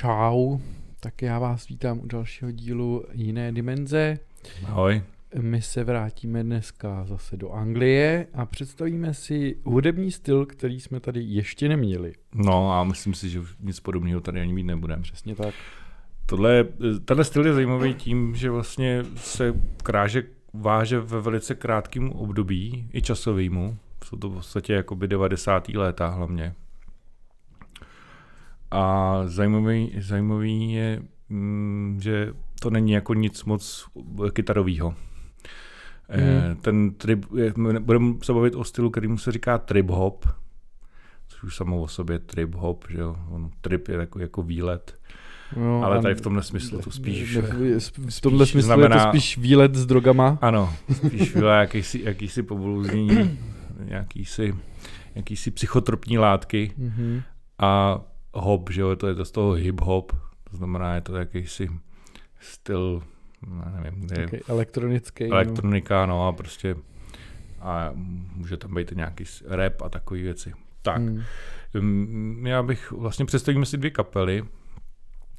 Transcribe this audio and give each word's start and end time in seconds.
čau. 0.00 0.58
Tak 1.00 1.22
já 1.22 1.38
vás 1.38 1.68
vítám 1.68 1.98
u 1.98 2.06
dalšího 2.06 2.50
dílu 2.50 3.04
Jiné 3.12 3.52
dimenze. 3.52 4.18
Ahoj. 4.66 5.02
My 5.40 5.62
se 5.62 5.84
vrátíme 5.84 6.42
dneska 6.42 7.04
zase 7.04 7.36
do 7.36 7.50
Anglie 7.50 8.26
a 8.34 8.46
představíme 8.46 9.14
si 9.14 9.56
hudební 9.64 10.10
styl, 10.10 10.46
který 10.46 10.80
jsme 10.80 11.00
tady 11.00 11.20
ještě 11.22 11.68
neměli. 11.68 12.12
No 12.34 12.72
a 12.72 12.84
myslím 12.84 13.14
si, 13.14 13.30
že 13.30 13.40
už 13.40 13.56
nic 13.60 13.80
podobného 13.80 14.20
tady 14.20 14.40
ani 14.40 14.52
mít 14.52 14.62
nebudeme. 14.62 15.02
Přesně 15.02 15.34
tak. 15.34 15.54
Tohle, 16.26 16.64
tenhle 17.04 17.24
styl 17.24 17.46
je 17.46 17.52
zajímavý 17.52 17.94
tím, 17.94 18.34
že 18.34 18.50
vlastně 18.50 19.04
se 19.16 19.54
kráže 19.82 20.22
váže 20.52 21.00
ve 21.00 21.20
velice 21.20 21.54
krátkém 21.54 22.10
období, 22.10 22.88
i 22.92 23.02
časovýmu. 23.02 23.76
Jsou 24.04 24.16
to 24.16 24.28
v 24.28 24.34
podstatě 24.34 24.72
jakoby 24.72 25.08
90. 25.08 25.68
léta 25.68 26.08
hlavně. 26.08 26.54
A 28.70 29.22
zajímavý, 29.24 29.92
zajímavý 29.98 30.72
je, 30.72 31.02
mm, 31.28 31.98
že 32.02 32.32
to 32.60 32.70
není 32.70 32.92
jako 32.92 33.14
nic 33.14 33.44
moc 33.44 33.86
kytarového. 34.32 34.94
Hmm. 36.08 36.56
Ten 36.56 36.94
trip, 36.94 37.26
budeme 37.80 38.14
se 38.22 38.32
bavit 38.32 38.54
o 38.54 38.64
stylu, 38.64 38.90
kterýmu 38.90 39.18
se 39.18 39.32
říká 39.32 39.58
trip 39.58 39.90
hop, 39.90 40.26
což 41.28 41.42
už 41.42 41.56
samo 41.56 41.80
o 41.80 41.88
sobě 41.88 42.18
trip 42.18 42.54
hop, 42.54 42.84
že 42.90 43.00
jo? 43.00 43.16
On 43.30 43.50
trip 43.60 43.88
je 43.88 43.94
jako, 43.94 44.18
jako 44.18 44.42
výlet. 44.42 45.00
No, 45.56 45.84
ale 45.84 46.02
tady 46.02 46.14
v 46.14 46.20
tomhle 46.20 46.42
smyslu 46.42 46.80
to 46.80 46.90
spíš... 46.90 47.36
Ne, 47.36 47.42
v 48.10 48.20
tomhle 48.20 48.46
spíš 48.46 48.52
smyslu 48.52 48.66
znamená, 48.66 48.96
je 48.96 49.02
to 49.02 49.08
spíš 49.08 49.38
výlet 49.38 49.74
s 49.74 49.86
drogama? 49.86 50.38
Ano, 50.40 50.74
spíš 50.92 51.34
výlet 51.34 51.60
jakýsi, 51.60 52.02
jakýsi 52.04 52.42
povoluznění, 52.42 53.38
jakýsi, 53.84 54.54
jakýsi 55.14 55.50
psychotropní 55.50 56.18
látky 56.18 56.72
mm-hmm. 56.78 57.22
a 57.58 58.00
hop, 58.32 58.70
že 58.70 58.80
jo, 58.80 58.96
to 58.96 59.06
je 59.06 59.14
to 59.14 59.24
z 59.24 59.30
toho 59.30 59.52
hip-hop, 59.52 60.12
to 60.50 60.56
znamená, 60.56 60.94
je 60.94 61.00
to 61.00 61.16
jakýsi 61.16 61.68
styl, 62.40 63.02
nevím, 63.82 64.08
je 64.18 64.26
okay, 64.26 64.40
elektronický. 64.48 65.28
No. 65.28 65.36
Elektronika, 65.36 66.06
no. 66.06 66.14
no 66.14 66.28
a 66.28 66.32
prostě 66.32 66.76
a 67.60 67.90
může 68.34 68.56
tam 68.56 68.74
být 68.74 68.90
nějaký 68.96 69.24
rap 69.46 69.82
a 69.82 69.88
takové 69.88 70.20
věci. 70.20 70.52
Tak, 70.82 71.02
hmm. 71.74 72.46
já 72.46 72.62
bych, 72.62 72.92
vlastně 72.92 73.24
představíme 73.24 73.66
si 73.66 73.76
dvě 73.76 73.90
kapely, 73.90 74.44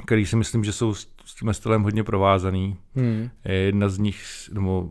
které 0.05 0.25
si 0.25 0.35
myslím, 0.35 0.63
že 0.63 0.73
jsou 0.73 0.93
s 0.93 1.35
tím 1.39 1.53
stylem 1.53 1.83
hodně 1.83 2.03
provázaný. 2.03 2.77
Hmm. 2.95 3.29
Jedna 3.43 3.89
z 3.89 3.97
nich, 3.97 4.23
nebo 4.53 4.89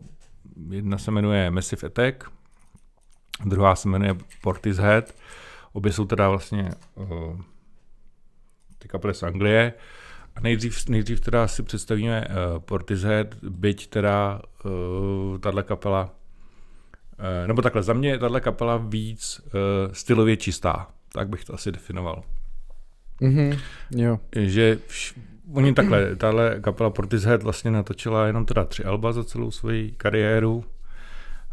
jedna 0.69 0.97
se 0.97 1.11
jmenuje 1.11 1.51
Massive 1.51 1.87
Attack, 1.87 2.31
druhá 3.45 3.75
se 3.75 3.89
jmenuje 3.89 4.15
Portishead. 4.41 5.15
Obě 5.73 5.93
jsou 5.93 6.05
teda 6.05 6.29
vlastně 6.29 6.69
uh, 6.95 7.41
ty 8.81 8.87
kapely 8.87 9.13
z 9.13 9.23
Anglie. 9.23 9.73
A 10.35 10.39
nejdřív, 10.41 10.89
nejdřív 10.89 11.19
teda 11.21 11.47
si 11.47 11.63
představíme 11.63 12.27
uh, 12.27 12.59
Portishead, 12.59 13.35
byť 13.43 13.87
teda 13.87 14.41
uh, 14.65 15.37
tahle 15.37 15.63
kapela, 15.63 16.03
uh, 16.03 17.47
nebo 17.47 17.61
takhle, 17.61 17.83
za 17.83 17.93
mě 17.93 18.09
je 18.09 18.19
tahle 18.19 18.41
kapela 18.41 18.77
víc 18.77 19.41
uh, 19.45 19.51
stylově 19.93 20.37
čistá, 20.37 20.87
tak 21.13 21.29
bych 21.29 21.45
to 21.45 21.53
asi 21.53 21.71
definoval. 21.71 22.23
Mm-hmm, 23.21 23.59
jo. 23.95 24.19
Že 24.35 24.77
vš- 24.87 25.21
oni 25.53 25.73
takhle, 25.73 26.15
tahle 26.15 26.59
kapela 26.61 26.89
Portishead 26.89 27.43
vlastně 27.43 27.71
natočila 27.71 28.27
jenom 28.27 28.45
teda 28.45 28.65
tři 28.65 28.83
alba 28.83 29.11
za 29.11 29.23
celou 29.23 29.51
svoji 29.51 29.91
kariéru, 29.91 30.65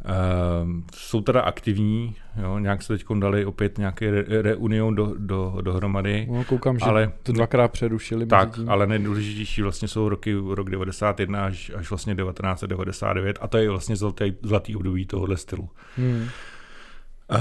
Uh, 0.04 0.70
jsou 0.94 1.20
teda 1.20 1.40
aktivní, 1.40 2.14
jo, 2.42 2.58
nějak 2.58 2.82
se 2.82 2.98
teď 2.98 3.06
dali 3.18 3.44
opět 3.44 3.78
nějaký 3.78 4.06
re- 4.10 4.42
reunion 4.42 4.94
do, 4.94 5.14
do, 5.18 5.58
dohromady. 5.60 6.26
No, 6.30 6.44
koukám, 6.44 6.78
že 6.78 6.84
ale, 6.84 7.12
to 7.22 7.32
dvakrát 7.32 7.72
přerušili. 7.72 8.26
Tak, 8.26 8.54
tím. 8.54 8.70
ale 8.70 8.86
nejdůležitější 8.86 9.62
vlastně 9.62 9.88
jsou 9.88 10.08
roky, 10.08 10.36
rok 10.48 10.70
91 10.70 11.46
až, 11.46 11.72
až 11.76 11.90
vlastně 11.90 12.14
1999 12.14 13.38
a 13.40 13.48
to 13.48 13.58
je 13.58 13.70
vlastně 13.70 13.96
zlatý, 13.96 14.32
zlatý 14.42 14.76
období 14.76 15.06
tohohle 15.06 15.36
stylu. 15.36 15.70
Hmm. 15.96 16.28
Uh, 17.30 17.38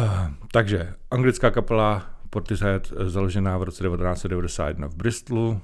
takže 0.51 0.93
anglická 1.11 1.51
kapela 1.51 2.05
Portishead 2.29 2.93
založená 3.05 3.57
v 3.57 3.63
roce 3.63 3.83
1991 3.83 4.87
v 4.87 4.95
Bristolu. 4.95 5.49
Uh, 5.49 5.59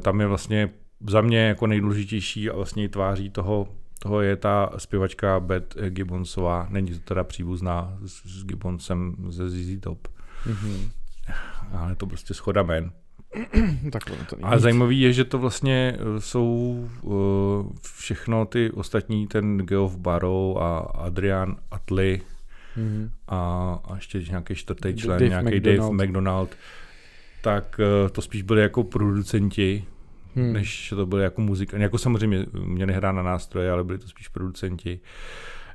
tam 0.00 0.20
je 0.20 0.26
vlastně 0.26 0.70
za 1.08 1.20
mě 1.20 1.38
jako 1.38 1.66
nejdůležitější 1.66 2.50
a 2.50 2.56
vlastně 2.56 2.88
tváří 2.88 3.30
toho 3.30 3.68
toho 4.02 4.20
je 4.20 4.36
ta 4.36 4.70
zpěvačka 4.76 5.40
Beth 5.40 5.76
Gibbonsová, 5.88 6.66
není 6.70 6.90
to 6.90 6.98
teda 6.98 7.24
příbuzná 7.24 7.98
s, 8.06 8.40
s 8.40 8.44
Gibbonsem 8.44 9.16
ze 9.28 9.50
ZZ 9.50 9.80
Top. 9.80 10.08
Mm-hmm. 10.46 10.90
Ale 11.72 11.94
to 11.94 12.06
prostě 12.06 12.34
schoda 12.34 12.62
men. 12.62 12.92
tak 13.92 14.04
to 14.04 14.36
A 14.42 14.58
zajímavý 14.58 15.00
je, 15.00 15.12
že 15.12 15.24
to 15.24 15.38
vlastně 15.38 15.96
eh, 15.98 16.20
jsou 16.20 16.88
uh, 17.02 17.72
všechno 17.96 18.46
ty 18.46 18.70
ostatní, 18.70 19.26
ten 19.26 19.58
Geoff 19.58 19.96
Barrow 19.96 20.58
a 20.58 20.78
Adrian 20.78 21.56
Atli 21.70 22.20
mm-hmm. 22.76 23.10
a, 23.28 23.38
a 23.84 23.94
ještě 23.94 24.18
nějaký 24.18 24.54
čtvrtý 24.54 24.96
člen, 24.96 25.18
Dave 25.18 25.28
nějaký 25.28 25.56
McDonald. 25.56 25.96
Dave 25.96 26.06
McDonald, 26.06 26.50
tak 27.42 27.80
uh, 28.04 28.08
to 28.08 28.22
spíš 28.22 28.42
byli 28.42 28.62
jako 28.62 28.84
producenti 28.84 29.84
hmm. 30.34 30.52
než 30.52 30.88
to 30.88 31.06
bylo 31.06 31.20
jako 31.20 31.40
muzika. 31.40 31.78
Jako 31.78 31.98
samozřejmě 31.98 32.46
měli 32.64 32.92
hrát 32.92 33.12
na 33.12 33.22
nástroje, 33.22 33.70
ale 33.70 33.84
byli 33.84 33.98
to 33.98 34.08
spíš 34.08 34.28
producenti. 34.28 35.00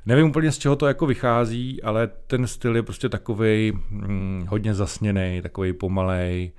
Nevím 0.06 0.26
úplně 0.26 0.52
z 0.52 0.58
čeho 0.58 0.76
to 0.76 0.86
jako 0.86 1.06
vychází, 1.06 1.82
ale 1.82 2.10
ten 2.26 2.46
styl 2.46 2.76
je 2.76 2.82
prostě 2.82 3.08
takový 3.08 3.72
hm, 3.90 4.44
hodně 4.48 4.74
zasněný, 4.74 5.40
takový 5.42 5.72
pomalej, 5.72 6.52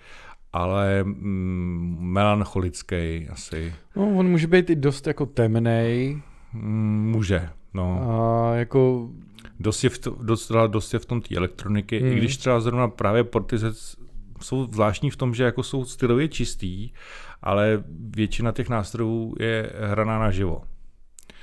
ale 0.54 1.04
hm, 1.04 1.98
melancholický 2.00 3.28
asi. 3.30 3.74
No, 3.96 4.16
on 4.16 4.28
může 4.28 4.48
být 4.48 4.70
i 4.70 4.76
dost 4.76 5.08
jako 5.08 5.26
temnej. 5.26 6.22
Hm, 6.54 7.12
může, 7.12 7.50
no. 7.74 8.12
A 8.12 8.56
jako... 8.56 9.10
Dost 9.60 9.84
je 9.84 9.90
v, 9.90 10.00
to, 10.00 10.18
dost, 10.22 10.52
dost 10.68 10.94
je 10.94 11.00
v 11.00 11.06
tom 11.06 11.22
té 11.22 11.36
elektroniky, 11.36 12.00
hmm. 12.00 12.12
i 12.12 12.16
když 12.16 12.38
třeba 12.38 12.60
zrovna 12.60 12.88
právě 12.88 13.24
Portishead 13.24 13.76
jsou 14.42 14.66
zvláštní 14.66 15.10
v 15.10 15.16
tom, 15.16 15.36
že 15.36 15.44
jako 15.44 15.64
jsou 15.64 15.86
stylově 15.86 16.28
čistý, 16.28 16.90
ale 17.42 17.84
většina 18.16 18.52
těch 18.52 18.70
nástrojů 18.70 19.36
je 19.40 19.72
hraná 19.90 20.20
naživo. 20.20 20.62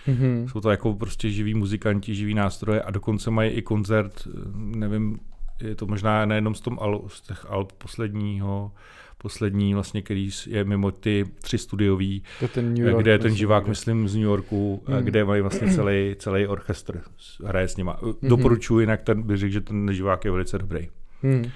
Mm-hmm. 0.08 0.48
Jsou 0.48 0.60
to 0.60 0.70
jako 0.70 0.94
prostě 0.94 1.30
živí 1.30 1.54
muzikanti, 1.54 2.14
živí 2.14 2.34
nástroje 2.34 2.82
a 2.82 2.90
dokonce 2.90 3.30
mají 3.30 3.50
i 3.50 3.62
koncert, 3.62 4.28
nevím, 4.54 5.18
je 5.62 5.74
to 5.74 5.86
možná 5.86 6.24
na 6.24 6.34
jednom 6.34 6.54
z, 6.54 6.60
tom 6.60 6.78
al, 6.80 7.04
z 7.08 7.20
těch 7.20 7.46
alb 7.48 7.72
posledního, 7.72 8.72
poslední 9.18 9.74
vlastně, 9.74 10.02
který 10.02 10.30
je 10.46 10.64
mimo 10.64 10.90
ty 10.90 11.24
tři 11.42 11.58
studiový, 11.58 12.22
to 12.40 12.48
ten 12.48 12.74
New 12.74 12.86
York, 12.86 13.02
kde 13.02 13.10
je 13.10 13.18
ten 13.18 13.34
živák, 13.34 13.68
myslím, 13.68 14.08
z 14.08 14.14
New 14.14 14.24
Yorku, 14.24 14.84
mm. 14.88 14.96
kde 14.96 15.24
mají 15.24 15.42
vlastně 15.42 15.72
celý, 15.72 16.14
celý 16.18 16.46
orchestr, 16.46 17.02
hraje 17.44 17.68
s 17.68 17.76
nima. 17.76 17.98
Mm-hmm. 18.02 18.28
Doporučuji, 18.28 18.80
jinak 18.80 19.02
ten 19.02 19.22
bych 19.22 19.36
řekl, 19.36 19.52
že 19.52 19.60
ten 19.60 19.92
živák 19.92 20.24
je 20.24 20.30
velice 20.30 20.58
dobrý. 20.58 20.88
Mm. 21.22 21.50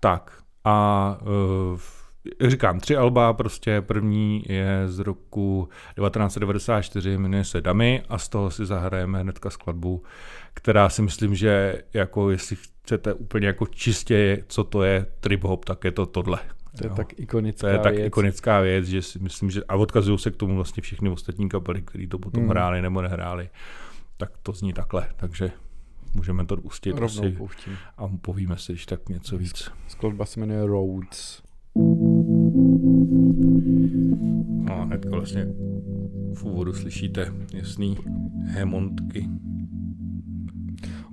Tak 0.00 0.42
a 0.64 1.18
uh, 1.72 1.78
říkám, 2.48 2.80
tři 2.80 2.96
alba, 2.96 3.32
prostě 3.32 3.80
první 3.80 4.42
je 4.48 4.82
z 4.86 4.98
roku 4.98 5.68
1994, 5.96 7.18
jmenuje 7.18 7.44
se 7.44 7.60
Damy 7.60 8.02
a 8.08 8.18
z 8.18 8.28
toho 8.28 8.50
si 8.50 8.66
zahrajeme 8.66 9.20
hnedka 9.20 9.50
skladbu, 9.50 10.02
která 10.54 10.88
si 10.88 11.02
myslím, 11.02 11.34
že 11.34 11.82
jako 11.94 12.30
jestli 12.30 12.56
chcete 12.56 13.14
úplně 13.14 13.46
jako 13.46 13.66
čistě, 13.66 14.44
co 14.48 14.64
to 14.64 14.82
je 14.82 15.06
trip 15.20 15.44
hop, 15.44 15.64
tak 15.64 15.84
je 15.84 15.92
to 15.92 16.06
tohle. 16.06 16.38
To 16.78 16.86
je 16.86 16.88
jo. 16.88 16.94
tak 16.96 17.20
ikonická 17.20 17.66
To 17.66 17.72
je 17.72 17.78
tak 17.78 17.94
věc. 17.94 18.06
ikonická 18.06 18.60
věc, 18.60 18.86
že 18.86 19.02
si 19.02 19.18
myslím, 19.18 19.50
že 19.50 19.64
a 19.68 19.76
odkazují 19.76 20.18
se 20.18 20.30
k 20.30 20.36
tomu 20.36 20.54
vlastně 20.54 20.82
všechny 20.82 21.10
ostatní 21.10 21.48
kapely, 21.48 21.82
které 21.82 22.06
to 22.06 22.18
potom 22.18 22.42
hmm. 22.42 22.50
hráli 22.50 22.82
nebo 22.82 23.02
nehráli. 23.02 23.50
Tak 24.16 24.30
to 24.42 24.52
zní 24.52 24.72
takhle, 24.72 25.08
takže 25.16 25.52
můžeme 26.14 26.46
to 26.46 26.56
pustit 26.56 27.02
asi 27.02 27.38
a 27.96 28.08
povíme 28.20 28.58
si, 28.58 28.72
když 28.72 28.86
tak 28.86 29.08
něco 29.08 29.38
víc. 29.38 29.70
Skladba 29.88 30.26
se 30.26 30.40
jmenuje 30.40 30.66
Roads. 30.66 31.42
No, 34.68 34.84
hnedka 34.86 35.10
vlastně 35.10 35.46
v 36.34 36.44
úvodu 36.44 36.72
slyšíte 36.72 37.32
jasný 37.54 37.96
hemontky. 38.44 39.28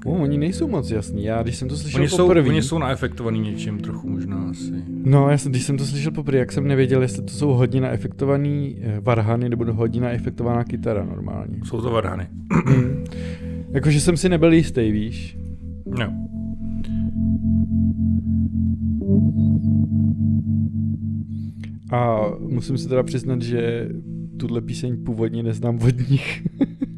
Oh, 0.06 0.22
oni 0.22 0.38
nejsou 0.38 0.68
moc 0.68 0.92
jasný. 0.92 1.24
Já, 1.24 1.44
když 1.44 1.56
jsem 1.56 1.70
to 1.70 1.78
slyšel 1.78 2.02
oni 2.02 2.10
poprvé... 2.10 2.44
Jsou, 2.44 2.50
oni 2.50 2.62
jsou 2.62 2.78
naefektovaný 2.78 3.40
něčím 3.40 3.80
trochu 3.80 4.10
možná 4.10 4.50
asi. 4.50 4.84
No, 4.88 5.30
já 5.30 5.38
jsem, 5.38 5.52
když 5.52 5.64
jsem 5.64 5.78
to 5.78 5.86
slyšel 5.86 6.12
poprvé, 6.12 6.38
jak 6.38 6.52
jsem 6.52 6.68
nevěděl, 6.68 7.02
jestli 7.02 7.24
to 7.24 7.34
jsou 7.34 7.48
hodně 7.48 7.82
naefektovaný 7.82 8.78
eh, 8.82 9.00
varhany 9.00 9.50
nebo 9.50 9.74
hodně 9.74 10.02
naefektovaná 10.02 10.64
kytara 10.64 11.06
normálně. 11.06 11.58
Jsou 11.64 11.82
to 11.82 11.92
varhany. 11.92 12.28
Hmm. 12.66 13.04
Jakože 13.70 14.02
jsem 14.02 14.18
si 14.18 14.30
nebyl 14.30 14.54
jistý, 14.54 14.92
víš? 14.92 15.38
No. 16.00 16.25
A 21.96 22.30
musím 22.40 22.78
se 22.78 22.90
teda 22.90 23.04
přiznat, 23.04 23.42
že 23.42 23.90
tuhle 24.40 24.62
píseň 24.62 25.04
původně 25.04 25.44
neznám 25.44 25.76
od 25.76 26.10
nich. 26.10 26.48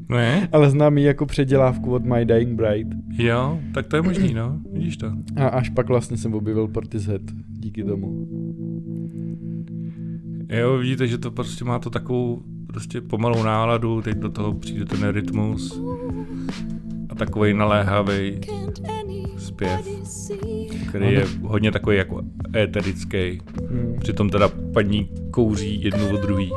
Ne? 0.10 0.48
Ale 0.52 0.70
znám 0.70 0.98
ji 0.98 1.04
jako 1.04 1.26
předělávku 1.26 1.94
od 1.94 2.06
My 2.06 2.26
Dying 2.26 2.56
Bride. 2.56 2.98
Jo, 3.18 3.60
tak 3.74 3.88
to 3.88 3.96
je 3.96 4.02
možný, 4.02 4.34
no. 4.34 4.60
Vidíš 4.74 4.98
to. 4.98 5.12
A 5.36 5.48
až 5.48 5.70
pak 5.70 5.88
vlastně 5.88 6.18
jsem 6.18 6.34
objevil 6.34 6.68
Portishead 6.68 7.22
díky 7.50 7.84
tomu. 7.84 8.28
Jo, 10.50 10.78
vidíte, 10.78 11.08
že 11.08 11.18
to 11.18 11.32
prostě 11.32 11.66
má 11.66 11.80
to 11.80 11.90
takovou 11.90 12.42
prostě 12.68 13.02
pomalou 13.02 13.44
náladu, 13.44 14.02
teď 14.02 14.18
do 14.18 14.30
toho 14.30 14.54
přijde 14.54 14.86
ten 14.86 15.10
rytmus 15.10 15.82
a 17.10 17.16
takový 17.16 17.54
naléhavý 17.54 18.40
zpěv, 19.38 19.88
který 20.90 21.14
je 21.14 21.26
hodně 21.42 21.72
takový 21.72 21.98
jako 21.98 22.22
éterický. 22.56 23.42
Hmm. 23.70 23.96
Přitom 24.00 24.30
teda 24.30 24.50
paní 24.74 25.10
kouří 25.32 25.84
jednu 25.84 26.10
od 26.14 26.22
druhý. 26.22 26.52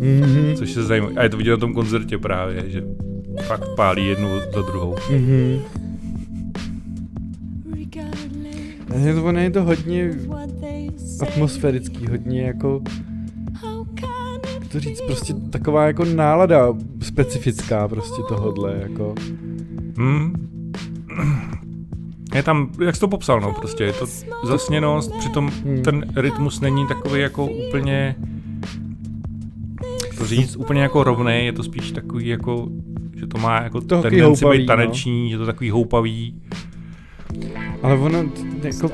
Mm-hmm. 0.00 0.56
Což 0.56 0.76
je 0.76 0.82
zajímavé. 0.82 1.14
A 1.14 1.22
je 1.22 1.28
to 1.28 1.36
vidět 1.36 1.50
na 1.50 1.56
tom 1.56 1.74
koncertě 1.74 2.18
právě, 2.18 2.70
že 2.70 2.84
fakt 3.42 3.68
pálí 3.76 4.06
jednu 4.06 4.28
za 4.54 4.62
druhou. 4.62 4.94
Mm-hmm. 4.94 5.60
Je 9.04 9.14
to, 9.14 9.24
ono 9.24 9.40
je 9.40 9.50
to 9.50 9.62
hodně 9.62 10.10
atmosférický, 11.20 12.06
hodně 12.06 12.42
jako 12.42 12.82
jak 14.54 14.72
to 14.72 14.80
říct, 14.80 15.00
prostě 15.00 15.34
taková 15.34 15.86
jako 15.86 16.04
nálada 16.04 16.74
specifická 17.02 17.88
prostě 17.88 18.22
tohodle, 18.28 18.78
jako. 18.82 19.14
Hmm. 19.96 20.47
Je 22.34 22.42
tam, 22.42 22.70
jak 22.84 22.94
jsi 22.94 23.00
to 23.00 23.08
popsal, 23.08 23.40
no, 23.40 23.52
prostě 23.52 23.84
je 23.84 23.92
to 23.92 24.06
zasněnost, 24.44 25.12
přitom 25.18 25.50
hmm. 25.64 25.82
ten 25.82 26.04
rytmus 26.16 26.60
není 26.60 26.88
takový 26.88 27.20
jako 27.20 27.46
úplně, 27.46 28.16
to 30.18 30.26
říct, 30.26 30.56
úplně 30.56 30.82
jako 30.82 31.04
rovný, 31.04 31.44
je 31.44 31.52
to 31.52 31.62
spíš 31.62 31.92
takový 31.92 32.26
jako, 32.26 32.68
že 33.16 33.26
to 33.26 33.38
má 33.38 33.62
jako 33.62 33.80
to 33.80 34.02
tendenci 34.02 34.44
být 34.44 34.58
no. 34.58 34.66
taneční, 34.66 35.24
no. 35.24 35.30
že 35.30 35.38
to 35.38 35.46
takový 35.46 35.70
houpavý. 35.70 36.42
Ale 37.82 37.94
ono, 37.94 38.24
jako, 38.62 38.90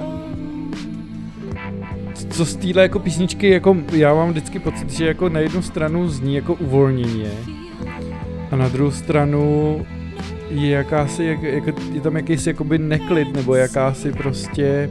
co 2.30 2.44
z 2.44 2.56
téhle 2.56 2.82
jako 2.82 2.98
písničky, 2.98 3.48
jako 3.48 3.76
já 3.92 4.14
mám 4.14 4.30
vždycky 4.30 4.58
pocit, 4.58 4.90
že 4.90 5.06
jako 5.06 5.28
na 5.28 5.40
jednu 5.40 5.62
stranu 5.62 6.08
zní 6.08 6.34
jako 6.34 6.54
uvolnění 6.54 7.24
a 8.50 8.56
na 8.56 8.68
druhou 8.68 8.90
stranu 8.90 9.80
je 10.50 10.70
jakási, 10.70 11.24
jak, 11.24 11.42
jako, 11.42 11.72
je 11.92 12.00
tam 12.00 12.16
jakýsi 12.16 12.48
jakoby 12.48 12.78
neklid, 12.78 13.32
nebo 13.36 13.54
jakási 13.54 14.12
prostě 14.12 14.90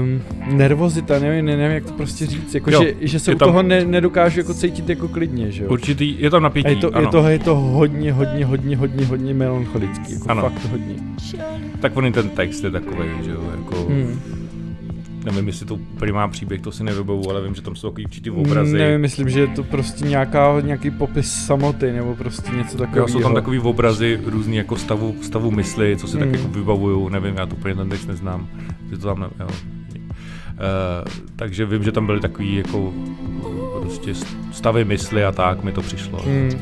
um, 0.00 0.22
nervozita, 0.56 1.18
nevím, 1.18 1.44
nevím, 1.44 1.70
jak 1.70 1.84
to 1.84 1.92
prostě 1.92 2.26
říct, 2.26 2.54
jako 2.54 2.70
jo, 2.70 2.82
že, 2.82 2.94
že 3.00 3.20
se 3.20 3.34
u 3.34 3.38
tam, 3.38 3.48
toho 3.48 3.62
ne, 3.62 3.84
nedokážu 3.84 4.40
jako 4.40 4.54
cítit 4.54 4.88
jako 4.88 5.08
klidně, 5.08 5.50
že 5.50 5.64
jo. 5.64 5.70
Určitý, 5.70 6.16
je 6.18 6.30
tam 6.30 6.42
napětí, 6.42 6.68
a 6.68 6.70
je 6.70 6.76
to, 6.76 6.96
ano. 6.96 7.00
Je 7.00 7.08
to, 7.10 7.28
je 7.28 7.38
to 7.38 7.54
hodně, 7.56 8.12
hodně, 8.12 8.46
hodně, 8.46 8.76
hodně, 8.76 9.06
hodně 9.06 9.34
melancholický, 9.34 10.12
jako 10.12 10.30
ano. 10.30 10.42
fakt 10.42 10.64
hodně. 10.70 10.94
Tak 11.80 11.96
on 11.96 12.12
ten 12.12 12.28
text 12.28 12.64
je 12.64 12.70
takový, 12.70 13.08
že 13.24 13.30
jo, 13.30 13.40
jako... 13.56 13.84
Hmm 13.84 14.35
nevím, 15.26 15.46
jestli 15.46 15.66
to 15.66 15.74
úplně 15.74 16.12
má 16.12 16.28
příběh, 16.28 16.60
to 16.60 16.72
si 16.72 16.84
nevybavu, 16.84 17.30
ale 17.30 17.42
vím, 17.42 17.54
že 17.54 17.62
tam 17.62 17.76
jsou 17.76 17.88
takový 17.88 18.04
určitý 18.04 18.30
obrazy. 18.30 18.78
Nevím, 18.78 19.00
myslím, 19.00 19.28
že 19.28 19.40
je 19.40 19.46
to 19.46 19.64
prostě 19.64 20.04
nějaká, 20.04 20.60
nějaký 20.60 20.90
popis 20.90 21.46
samoty, 21.46 21.92
nebo 21.92 22.14
prostě 22.14 22.50
něco 22.56 22.78
takového. 22.78 23.08
jsou 23.08 23.20
tam 23.20 23.34
takový 23.34 23.58
obrazy 23.58 24.20
různý 24.24 24.56
jako 24.56 24.76
stavu, 24.76 25.16
stavu 25.22 25.50
mysli, 25.50 25.96
co 25.96 26.08
si 26.08 26.16
mm. 26.16 26.22
tak 26.22 26.32
jako 26.32 26.48
vybavuju, 26.48 27.08
nevím, 27.08 27.36
já 27.36 27.46
to 27.46 27.56
úplně 27.56 27.74
ten 27.74 27.88
text 27.88 28.06
neznám, 28.06 28.48
že 28.90 28.98
to 28.98 29.06
tam 29.06 29.20
nevím, 29.20 29.36
jo. 29.40 29.48
Uh, 29.48 31.12
takže 31.36 31.66
vím, 31.66 31.84
že 31.84 31.92
tam 31.92 32.06
byly 32.06 32.20
takový 32.20 32.56
jako 32.56 32.92
prostě 33.80 34.12
stavy 34.52 34.84
mysli 34.84 35.24
a 35.24 35.32
tak 35.32 35.64
mi 35.64 35.72
to 35.72 35.82
přišlo. 35.82 36.22
Mm. 36.26 36.60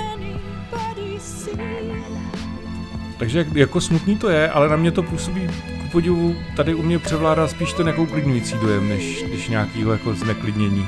Takže 3.19 3.47
jako 3.55 3.81
smutný 3.81 4.17
to 4.17 4.29
je, 4.29 4.51
ale 4.51 4.69
na 4.69 4.77
mě 4.77 4.91
to 4.91 5.03
působí 5.03 5.49
podivu 5.95 6.37
tady 6.57 6.75
u 6.75 6.83
mě 6.83 6.99
převládá 6.99 7.49
spíš 7.49 7.73
ten 7.73 7.87
jako 7.87 8.03
uklidňující 8.03 8.55
dojem, 8.59 8.89
než, 8.89 9.25
než 9.31 9.49
nějakýho 9.49 9.93
jako 9.93 10.15
zneklidnění. 10.15 10.87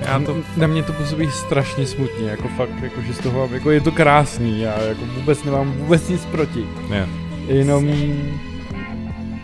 Já 0.00 0.20
to... 0.20 0.36
Na 0.56 0.66
mě 0.66 0.82
to 0.82 0.92
působí 0.92 1.30
strašně 1.30 1.86
smutně, 1.86 2.30
jako 2.30 2.48
fakt, 2.48 2.82
jako 2.82 3.02
že 3.02 3.14
z 3.14 3.18
toho, 3.18 3.48
jako 3.52 3.70
je 3.70 3.80
to 3.80 3.92
krásný, 3.92 4.60
já 4.60 4.82
jako 4.82 5.00
vůbec 5.14 5.44
nemám 5.44 5.72
vůbec 5.72 6.08
nic 6.08 6.24
proti. 6.24 6.66
Yeah. 6.90 7.08
Jenom 7.46 7.88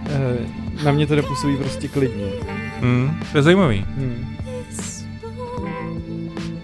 eh, 0.07 0.85
na 0.85 0.93
mě 0.93 1.07
to 1.07 1.17
nepůsobí 1.17 1.57
prostě 1.57 1.89
klidně. 1.89 2.27
Hmm, 2.81 3.21
to 3.33 3.39
je 3.39 3.43
zajímavý. 3.43 3.87
Hmm. 3.97 4.37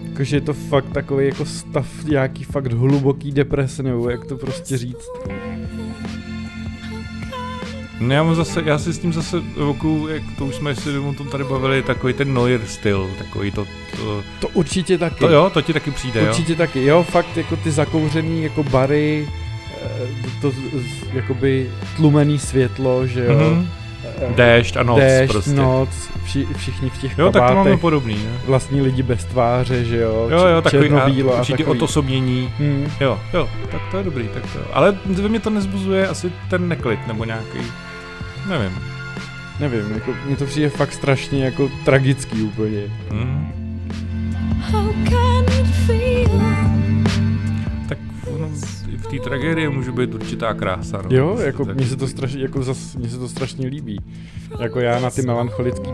Jakože 0.09 0.35
je 0.35 0.41
to 0.41 0.53
fakt 0.53 0.89
takový 0.93 1.25
jako 1.25 1.45
stav 1.45 2.03
nějaký 2.03 2.43
fakt 2.43 2.73
hluboký 2.73 3.31
deprese, 3.31 3.83
nebo 3.83 4.09
jak 4.09 4.25
to 4.25 4.37
prostě 4.37 4.77
říct. 4.77 5.09
No 8.01 8.13
já 8.13 8.23
mám 8.23 8.35
zase, 8.35 8.61
já 8.65 8.77
si 8.77 8.93
s 8.93 8.99
tím 8.99 9.13
zase 9.13 9.37
roku, 9.57 10.07
jak 10.09 10.23
to 10.37 10.45
už 10.45 10.55
jsme 10.55 10.75
si 10.75 10.97
o 10.97 11.13
tom 11.13 11.27
tady 11.27 11.43
bavili, 11.43 11.83
takový 11.83 12.13
ten 12.13 12.33
Noir 12.33 12.61
styl, 12.65 13.09
takový 13.17 13.51
to, 13.51 13.65
to... 13.97 14.23
To 14.39 14.47
určitě 14.47 14.97
taky. 14.97 15.19
To 15.19 15.29
jo, 15.29 15.49
to 15.53 15.61
ti 15.61 15.73
taky 15.73 15.91
přijde, 15.91 16.21
Určitě 16.21 16.51
jo? 16.51 16.57
taky, 16.57 16.85
jo, 16.85 17.03
fakt 17.03 17.37
jako 17.37 17.55
ty 17.55 17.71
zakouřený 17.71 18.43
jako 18.43 18.63
bary, 18.63 19.27
eh, 19.83 20.07
to, 20.41 20.51
jakoby 21.13 21.69
tlumený 21.95 22.39
světlo, 22.39 23.07
že 23.07 23.25
jo. 23.25 23.31
Mm-hmm. 23.31 23.67
Déšť 24.35 24.77
a 24.77 24.83
noc 24.83 24.99
Déšť, 24.99 25.31
prostě. 25.31 25.51
noc, 25.51 25.89
vši, 26.23 26.47
všichni 26.57 26.89
v 26.89 26.97
těch 26.97 27.17
Jo, 27.17 27.25
kabátech, 27.31 27.41
tak 27.41 27.49
to 27.49 27.55
máme 27.69 27.77
podobný, 27.77 28.15
ne? 28.15 28.31
Vlastní 28.45 28.81
lidi 28.81 29.03
bez 29.03 29.25
tváře, 29.25 29.85
že 29.85 29.97
jo, 29.97 30.27
jo, 30.31 30.47
jo 30.47 30.61
takový, 30.61 30.83
černobílo 30.83 31.35
a, 31.35 31.41
a 31.41 31.45
takový. 31.45 31.63
otosobnění. 31.65 32.53
Hmm. 32.57 32.87
Jo, 32.99 33.19
jo, 33.33 33.49
tak 33.71 33.81
to 33.91 33.97
je 33.97 34.03
dobrý, 34.03 34.27
tak 34.33 34.43
to 34.43 34.59
Ale 34.73 34.97
ve 35.05 35.29
mě 35.29 35.39
to 35.39 35.49
nezbuzuje 35.49 36.07
asi 36.07 36.31
ten 36.49 36.67
neklid, 36.67 37.07
nebo 37.07 37.25
nějaký 37.25 37.59
Nevím. 38.49 38.79
Nevím, 39.59 39.91
jako, 39.93 40.13
mně 40.25 40.35
to 40.35 40.45
přijde 40.45 40.69
fakt 40.69 40.93
strašně 40.93 41.45
jako 41.45 41.71
tragický 41.85 42.41
úplně. 42.41 42.81
Hmm. 43.09 43.47
Tak 47.89 47.97
no, 48.39 48.49
v 48.97 49.07
té 49.07 49.19
tragédii 49.23 49.69
může 49.69 49.91
být 49.91 50.13
určitá 50.13 50.53
krása. 50.53 51.01
No. 51.01 51.17
Jo, 51.17 51.37
jako 51.39 51.65
mně 51.65 51.85
se 51.85 51.95
to 51.95 52.07
strašně, 52.07 52.41
jako 52.41 52.63
zas, 52.63 52.95
mně 52.95 53.09
se 53.09 53.17
to 53.17 53.29
strašně 53.29 53.67
líbí. 53.67 53.99
Jako 54.59 54.79
já 54.79 54.99
na 54.99 55.09
ty 55.09 55.21
melancholické 55.21 55.89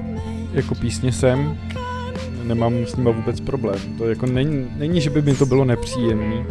jako 0.53 0.75
písně 0.75 1.11
jsem, 1.11 1.57
nemám 2.43 2.73
s 2.85 2.95
nima 2.95 3.11
vůbec 3.11 3.39
problém. 3.39 3.79
To 3.97 4.09
jako 4.09 4.25
není, 4.25 4.67
není, 4.77 5.01
že 5.01 5.09
by 5.09 5.21
mi 5.21 5.35
to 5.35 5.45
bylo 5.45 5.65
nepříjemné. 5.65 6.45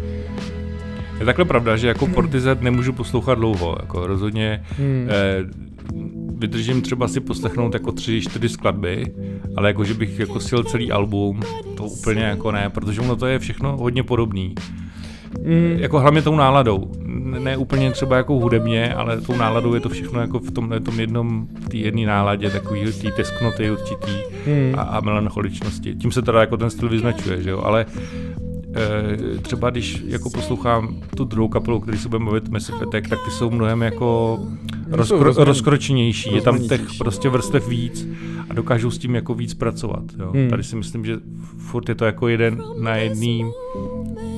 Je 1.19 1.25
takhle 1.25 1.45
pravda, 1.45 1.77
že 1.77 1.89
jako 1.89 2.07
Portizet 2.07 2.63
nemůžu 2.63 2.93
poslouchat 2.93 3.35
dlouho. 3.35 3.77
Jako 3.81 4.07
rozhodně 4.07 4.65
hmm. 4.79 5.09
eh, 5.11 5.67
vydržím 6.39 6.83
třeba 6.83 7.09
si 7.09 7.21
poslechnout 7.21 7.75
jako 7.75 7.93
tři, 7.93 8.21
čtyři 8.21 8.49
skladby, 8.49 9.15
ale 9.57 9.69
jako, 9.69 9.85
že 9.85 9.95
bych 9.95 10.19
jako 10.19 10.41
sil 10.49 10.61
celý 10.65 10.93
album, 10.93 11.41
to 11.77 11.85
úplně 11.85 12.23
jako 12.23 12.53
ne, 12.53 12.71
protože 12.71 13.01
ono 13.01 13.17
to 13.17 13.27
je 13.27 13.39
všechno 13.39 13.77
hodně 13.77 14.03
podobný. 14.03 14.55
Mm. 15.45 15.77
Jako 15.79 16.01
hlavně 16.01 16.23
tou 16.23 16.37
náladou. 16.37 16.93
Ne 17.39 17.57
úplně 17.57 17.91
třeba 17.91 18.17
jako 18.17 18.35
hudebně, 18.35 18.95
ale 18.95 19.21
tou 19.21 19.37
náladou 19.37 19.75
je 19.75 19.81
to 19.81 19.89
všechno 19.89 20.21
jako 20.21 20.39
v 20.39 20.51
tom, 20.51 20.75
tom 20.83 21.01
jednom, 21.01 21.47
v 21.61 21.69
té 21.69 21.77
jedné 21.77 22.07
náladě, 22.07 22.51
takový 22.51 22.93
té 22.93 23.11
tesknoty 23.11 23.71
určitý 23.71 24.13
mm. 24.47 24.75
a, 24.79 24.83
a 24.83 25.01
melancholičnosti. 25.01 25.95
Tím 25.95 26.13
se 26.13 26.23
teda 26.23 26.41
jako 26.41 26.57
ten 26.57 26.71
styl 26.71 26.89
vyznačuje, 26.89 27.43
že 27.43 27.51
jo, 27.51 27.61
ale 27.65 27.87
e, 28.75 29.39
třeba 29.39 29.71
když 29.71 30.03
jako 30.07 30.31
poslouchám 30.31 30.97
tu 31.17 31.25
druhou 31.25 31.49
kapelu, 31.49 31.81
který 31.81 31.99
se 31.99 32.09
bude 32.09 32.19
mluvit 32.19 32.49
Massive 32.49 32.79
Attack, 32.79 33.09
tak 33.09 33.19
ty 33.25 33.31
jsou 33.31 33.51
mnohem 33.51 33.83
jako 33.83 34.39
rozkro, 34.91 35.45
rozkročenější, 35.45 36.35
je 36.35 36.41
tam 36.41 36.59
těch 36.59 36.81
prostě 36.99 37.29
vrstev 37.29 37.69
víc 37.69 38.09
a 38.51 38.55
dokážou 38.55 38.91
s 38.91 38.99
tím 38.99 39.15
jako 39.15 39.35
víc 39.35 39.55
pracovat. 39.55 40.05
Jo. 40.19 40.33
Hmm. 40.35 40.51
Tady 40.51 40.65
si 40.65 40.77
myslím, 40.77 41.05
že 41.05 41.17
furt 41.59 41.89
je 41.89 41.95
to 41.95 42.05
jako 42.05 42.29
jeden 42.29 42.63
na 42.81 42.97
jedný, 42.97 43.45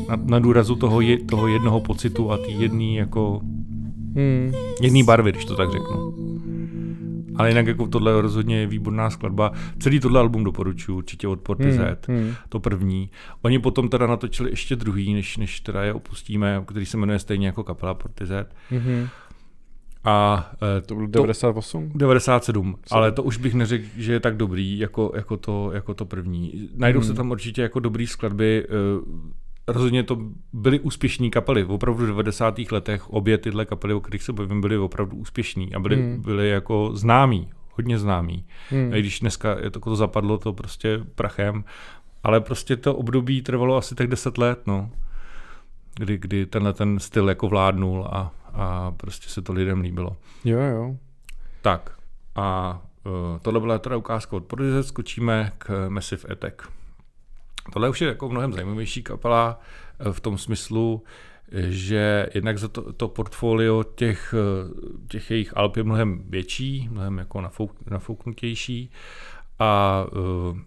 na, 0.08 0.16
na 0.24 0.38
důrazu 0.38 0.76
toho, 0.76 1.00
je, 1.00 1.18
toho 1.18 1.48
jednoho 1.48 1.80
pocitu 1.80 2.32
a 2.32 2.38
ty 2.38 2.52
jedný 2.52 2.96
jako 2.96 3.40
hmm. 4.14 4.52
jedný 4.80 5.02
barvy, 5.02 5.32
když 5.32 5.44
to 5.44 5.56
tak 5.56 5.72
řeknu. 5.72 6.14
Ale 7.36 7.48
jinak 7.48 7.66
jako 7.66 7.86
tohle 7.86 8.22
rozhodně 8.22 8.56
je 8.56 8.66
výborná 8.66 9.10
skladba. 9.10 9.52
Celý 9.78 10.00
tohle 10.00 10.20
album 10.20 10.44
doporučuji 10.44 10.96
určitě 10.96 11.28
od 11.28 11.40
Portizet, 11.40 12.08
hmm, 12.08 12.18
hmm. 12.18 12.34
to 12.48 12.60
první. 12.60 13.10
Oni 13.42 13.58
potom 13.58 13.88
teda 13.88 14.06
natočili 14.06 14.50
ještě 14.50 14.76
druhý, 14.76 15.14
než, 15.14 15.36
než 15.36 15.60
teda 15.60 15.82
je 15.82 15.92
opustíme, 15.92 16.62
který 16.66 16.86
se 16.86 16.96
jmenuje 16.96 17.18
stejně 17.18 17.46
jako 17.46 17.64
kapela 17.64 17.94
Portizet. 17.94 18.54
Hmm. 18.70 19.08
A 20.04 20.50
e, 20.78 20.80
to 20.80 20.94
bylo 20.94 21.06
98? 21.06 21.90
97, 21.94 22.76
Co? 22.84 22.94
ale 22.94 23.12
to 23.12 23.22
už 23.22 23.36
bych 23.36 23.54
neřekl, 23.54 23.84
že 23.96 24.12
je 24.12 24.20
tak 24.20 24.36
dobrý 24.36 24.78
jako, 24.78 25.12
jako, 25.16 25.36
to, 25.36 25.70
jako 25.74 25.94
to 25.94 26.04
první. 26.04 26.68
Najdou 26.76 27.00
hmm. 27.00 27.08
se 27.08 27.14
tam 27.14 27.30
určitě 27.30 27.62
jako 27.62 27.80
dobrý 27.80 28.06
skladby, 28.06 28.66
e, 28.68 29.72
rozhodně 29.72 30.02
to 30.02 30.18
byly 30.52 30.80
úspěšní 30.80 31.30
kapely. 31.30 31.64
Opravdu 31.64 32.04
v 32.04 32.08
90. 32.08 32.58
letech 32.70 33.10
obě 33.10 33.38
tyhle 33.38 33.64
kapely, 33.64 33.94
o 33.94 34.00
kterých 34.00 34.22
se 34.22 34.32
bavím, 34.32 34.60
byly 34.60 34.78
opravdu 34.78 35.16
úspěšní 35.16 35.74
a 35.74 35.80
byly, 35.80 35.96
hmm. 35.96 36.22
byly 36.22 36.48
jako 36.48 36.90
známí, 36.94 37.48
hodně 37.74 37.98
známí. 37.98 38.44
Hmm. 38.70 38.94
I 38.94 39.00
když 39.00 39.20
dneska 39.20 39.56
je 39.60 39.70
to, 39.70 39.80
to 39.80 39.96
zapadlo 39.96 40.38
to 40.38 40.52
prostě 40.52 41.00
prachem, 41.14 41.64
ale 42.24 42.40
prostě 42.40 42.76
to 42.76 42.94
období 42.94 43.42
trvalo 43.42 43.76
asi 43.76 43.94
tak 43.94 44.06
10 44.06 44.38
let, 44.38 44.60
no. 44.66 44.90
Kdy, 45.94 46.18
kdy 46.18 46.46
tenhle 46.46 46.72
ten 46.72 46.98
styl 46.98 47.28
jako 47.28 47.48
vládnul 47.48 48.08
a, 48.10 48.32
a 48.58 48.90
prostě 48.90 49.28
se 49.28 49.42
to 49.42 49.52
lidem 49.52 49.80
líbilo. 49.80 50.16
Jo, 50.44 50.60
jo. 50.60 50.96
Tak 51.62 51.98
a 52.34 52.80
tohle 53.42 53.60
byla 53.60 53.78
teda 53.78 53.96
ukázka 53.96 54.36
od 54.36 54.44
Prodigy, 54.44 54.82
skočíme 54.82 55.52
k 55.58 55.88
Massive 55.88 56.22
Attack. 56.32 56.62
Tohle 57.72 57.88
už 57.88 58.00
je 58.00 58.08
jako 58.08 58.28
mnohem 58.28 58.52
zajímavější 58.52 59.02
kapela 59.02 59.60
v 60.12 60.20
tom 60.20 60.38
smyslu, 60.38 61.04
že 61.52 62.26
jednak 62.34 62.58
za 62.58 62.68
to, 62.68 62.92
to 62.92 63.08
portfolio 63.08 63.84
těch, 63.94 64.34
těch 65.08 65.30
jejich 65.30 65.56
alb 65.56 65.76
je 65.76 65.82
mnohem 65.82 66.22
větší, 66.28 66.88
mnohem 66.90 67.18
jako 67.18 67.40
nafouk, 67.40 67.90
nafouknutější 67.90 68.90
a 69.58 70.04
uh, 70.50 70.58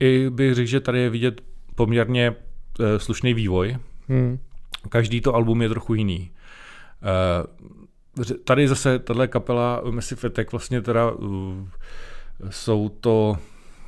i 0.00 0.30
bych 0.30 0.54
řekl, 0.54 0.66
že 0.66 0.80
tady 0.80 1.00
je 1.00 1.10
vidět 1.10 1.40
poměrně 1.74 2.30
uh, 2.30 2.86
slušný 2.96 3.34
vývoj. 3.34 3.76
Hmm. 4.08 4.38
Každý 4.88 5.20
to 5.20 5.34
album 5.34 5.62
je 5.62 5.68
trochu 5.68 5.94
jiný. 5.94 6.30
Uh, 7.04 8.24
tady 8.44 8.68
zase 8.68 8.98
tahle 8.98 9.28
kapela 9.28 9.82
Massive 9.90 10.26
Attack 10.26 10.52
vlastně 10.52 10.82
teda 10.82 11.10
uh, 11.10 11.68
jsou 12.50 12.88
to 12.88 13.38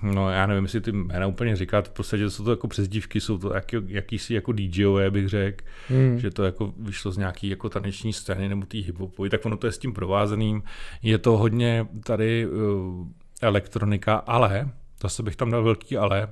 No 0.02 0.30
já 0.30 0.46
nevím, 0.46 0.64
jestli 0.64 0.80
ty 0.80 0.92
jména 0.92 1.26
úplně 1.26 1.56
říkat, 1.56 1.88
v 1.88 1.90
podstatě 1.90 2.30
jsou 2.30 2.44
to 2.44 2.50
jako 2.50 2.68
přezdívky, 2.68 3.20
jsou 3.20 3.38
to 3.38 3.54
jaký, 3.54 3.76
jakýsi 3.86 4.34
jako 4.34 4.52
DJové, 4.52 5.10
bych 5.10 5.28
řekl, 5.28 5.64
hmm. 5.88 6.18
že 6.18 6.30
to 6.30 6.44
jako 6.44 6.72
vyšlo 6.78 7.12
z 7.12 7.18
nějaký 7.18 7.48
jako 7.48 7.68
taneční 7.68 8.12
scény 8.12 8.48
nebo 8.48 8.66
tý 8.66 8.82
hiphopový, 8.82 9.30
tak 9.30 9.46
ono 9.46 9.56
to 9.56 9.66
je 9.66 9.72
s 9.72 9.78
tím 9.78 9.92
provázeným. 9.92 10.62
Je 11.02 11.18
to 11.18 11.36
hodně 11.36 11.86
tady 12.04 12.46
uh, 12.46 13.06
elektronika, 13.42 14.14
ale, 14.16 14.70
zase 15.02 15.22
bych 15.22 15.36
tam 15.36 15.50
dal 15.50 15.62
velký 15.62 15.96
ale, 15.96 16.28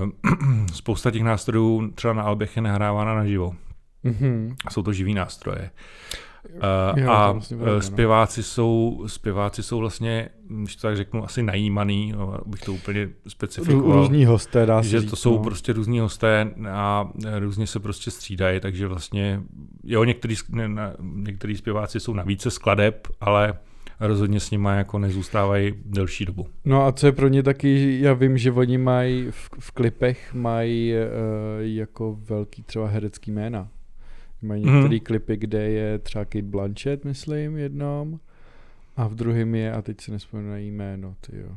uh, 0.00 0.66
spousta 0.74 1.10
těch 1.10 1.22
nástrojů 1.22 1.90
třeba 1.94 2.12
na 2.14 2.22
albech 2.22 2.56
je 2.56 2.62
nahrávána 2.62 3.14
naživo. 3.14 3.54
Mm-hmm. 4.04 4.54
Jsou 4.70 4.82
to 4.82 4.92
živý 4.92 5.14
nástroje. 5.14 5.70
Uh, 6.54 6.98
jo, 6.98 7.10
a 7.10 7.32
vlastně 7.32 7.56
velmi, 7.56 7.74
no. 7.74 7.82
zpěváci, 7.82 8.40
no. 8.40 8.44
jsou, 8.44 9.04
zpěváci 9.06 9.62
jsou 9.62 9.78
vlastně, 9.78 10.28
když 10.62 10.76
to 10.76 10.82
tak 10.82 10.96
řeknu, 10.96 11.24
asi 11.24 11.42
najímaný, 11.42 12.14
bych 12.46 12.60
to 12.60 12.72
úplně 12.72 13.08
specifikoval. 13.28 14.00
Různí 14.00 14.24
hosté, 14.24 14.66
dá 14.66 14.82
se 14.82 14.88
Že 14.88 15.00
říct, 15.00 15.10
to 15.10 15.16
jsou 15.16 15.36
no. 15.36 15.42
prostě 15.42 15.72
různí 15.72 16.00
hosté 16.00 16.50
a 16.70 17.08
různě 17.38 17.66
se 17.66 17.80
prostě 17.80 18.10
střídají, 18.10 18.60
takže 18.60 18.86
vlastně, 18.86 19.42
jo, 19.84 20.04
některý, 20.04 20.34
ne, 20.48 20.68
některý 21.00 21.56
zpěváci 21.56 22.00
jsou 22.00 22.14
na 22.14 22.22
více 22.22 22.50
skladeb, 22.50 23.08
ale 23.20 23.58
rozhodně 24.00 24.40
s 24.40 24.50
nimi 24.50 24.68
jako 24.72 24.98
nezůstávají 24.98 25.74
delší 25.84 26.24
dobu. 26.24 26.46
No 26.64 26.86
a 26.86 26.92
co 26.92 27.06
je 27.06 27.12
pro 27.12 27.28
ně 27.28 27.42
taky, 27.42 28.00
já 28.00 28.12
vím, 28.12 28.38
že 28.38 28.52
oni 28.52 28.78
mají 28.78 29.26
v, 29.30 29.50
v 29.58 29.70
klipech 29.70 30.34
mají 30.34 30.92
uh, 30.94 30.98
jako 31.60 32.18
velký 32.24 32.62
třeba 32.62 32.88
herecký 32.88 33.30
jména. 33.32 33.68
Mají 34.42 34.64
mhm. 34.64 34.74
některé 34.74 34.94
mm. 34.94 35.00
klipy, 35.00 35.36
kde 35.36 35.70
je 35.70 35.98
třeba 35.98 36.24
Kate 36.24 36.42
Blanchett, 36.42 37.04
myslím, 37.04 37.56
jednom. 37.56 38.20
A 38.96 39.08
v 39.08 39.14
druhém 39.14 39.54
je, 39.54 39.72
a 39.72 39.82
teď 39.82 40.00
se 40.00 40.12
nespomenu 40.12 40.50
na 40.50 40.58
jméno, 40.58 41.14
ty 41.20 41.36
jo. 41.36 41.48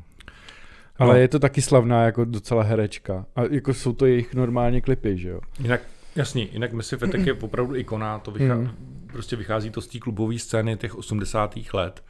Ale 0.98 1.14
no. 1.14 1.20
je 1.20 1.28
to 1.28 1.40
taky 1.40 1.62
slavná 1.62 2.04
jako 2.04 2.26
docela 2.26 2.64
herečka. 2.64 3.26
A 3.36 3.42
jako 3.44 3.74
jsou 3.74 3.94
to 3.94 4.06
jejich 4.06 4.34
normálně 4.34 4.82
klipy, 4.82 5.18
že 5.18 5.30
jo? 5.30 5.40
Jinak, 5.60 5.82
jasně, 6.16 6.48
jinak 6.52 6.74
Massive 6.74 7.08
Attack 7.08 7.28
je 7.28 7.34
opravdu 7.34 7.76
ikona, 7.76 8.20
to 8.20 8.32
vychá, 8.32 8.56
mm. 8.56 8.70
prostě 9.08 9.36
vychází 9.36 9.70
to 9.70 9.82
z 9.82 9.88
té 9.88 10.00
klubové 10.00 10.40
scény 10.40 10.78
těch 10.78 10.96
80. 10.96 11.56
let, 11.74 12.04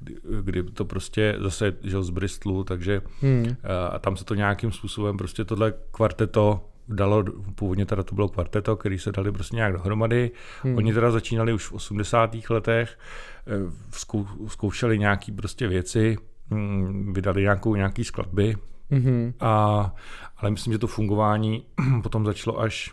kdy, 0.00 0.14
kdy 0.42 0.62
to 0.62 0.84
prostě 0.84 1.36
zase, 1.38 1.76
že 1.82 2.02
z 2.02 2.10
Bristolu, 2.10 2.64
takže 2.64 3.00
mm. 3.22 3.56
a 3.90 3.98
tam 3.98 4.16
se 4.16 4.24
to 4.24 4.34
nějakým 4.34 4.72
způsobem 4.72 5.16
prostě 5.16 5.44
tohle 5.44 5.74
kvarteto 5.90 6.68
dalo, 6.88 7.24
původně 7.54 7.86
teda 7.86 8.02
to 8.02 8.14
bylo 8.14 8.28
kvarteto, 8.28 8.76
který 8.76 8.98
se 8.98 9.12
dali 9.12 9.32
prostě 9.32 9.56
nějak 9.56 9.72
dohromady. 9.72 10.30
Hmm. 10.62 10.76
Oni 10.76 10.94
teda 10.94 11.10
začínali 11.10 11.52
už 11.52 11.66
v 11.66 11.72
80. 11.72 12.50
letech, 12.50 12.98
eh, 13.46 13.72
zkou, 13.90 14.26
zkoušeli 14.48 14.98
nějaký 14.98 15.32
prostě 15.32 15.68
věci, 15.68 16.16
hm, 16.50 17.12
vydali 17.12 17.42
nějakou, 17.42 17.74
nějaký 17.74 18.04
skladby, 18.04 18.56
hmm. 18.90 19.34
a, 19.40 19.94
ale 20.36 20.50
myslím, 20.50 20.72
že 20.72 20.78
to 20.78 20.86
fungování 20.86 21.66
potom 22.02 22.26
začalo 22.26 22.60
až 22.60 22.92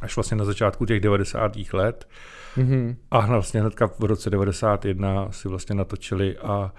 až 0.00 0.16
vlastně 0.16 0.36
na 0.36 0.44
začátku 0.44 0.86
těch 0.86 1.00
90. 1.00 1.52
let. 1.72 2.08
Mm-hmm. 2.56 2.96
A 3.10 3.26
vlastně 3.26 3.60
hnedka 3.60 3.86
v 3.86 4.04
roce 4.04 4.30
91 4.30 5.32
si 5.32 5.48
vlastně 5.48 5.74
natočili 5.74 6.38
a, 6.38 6.72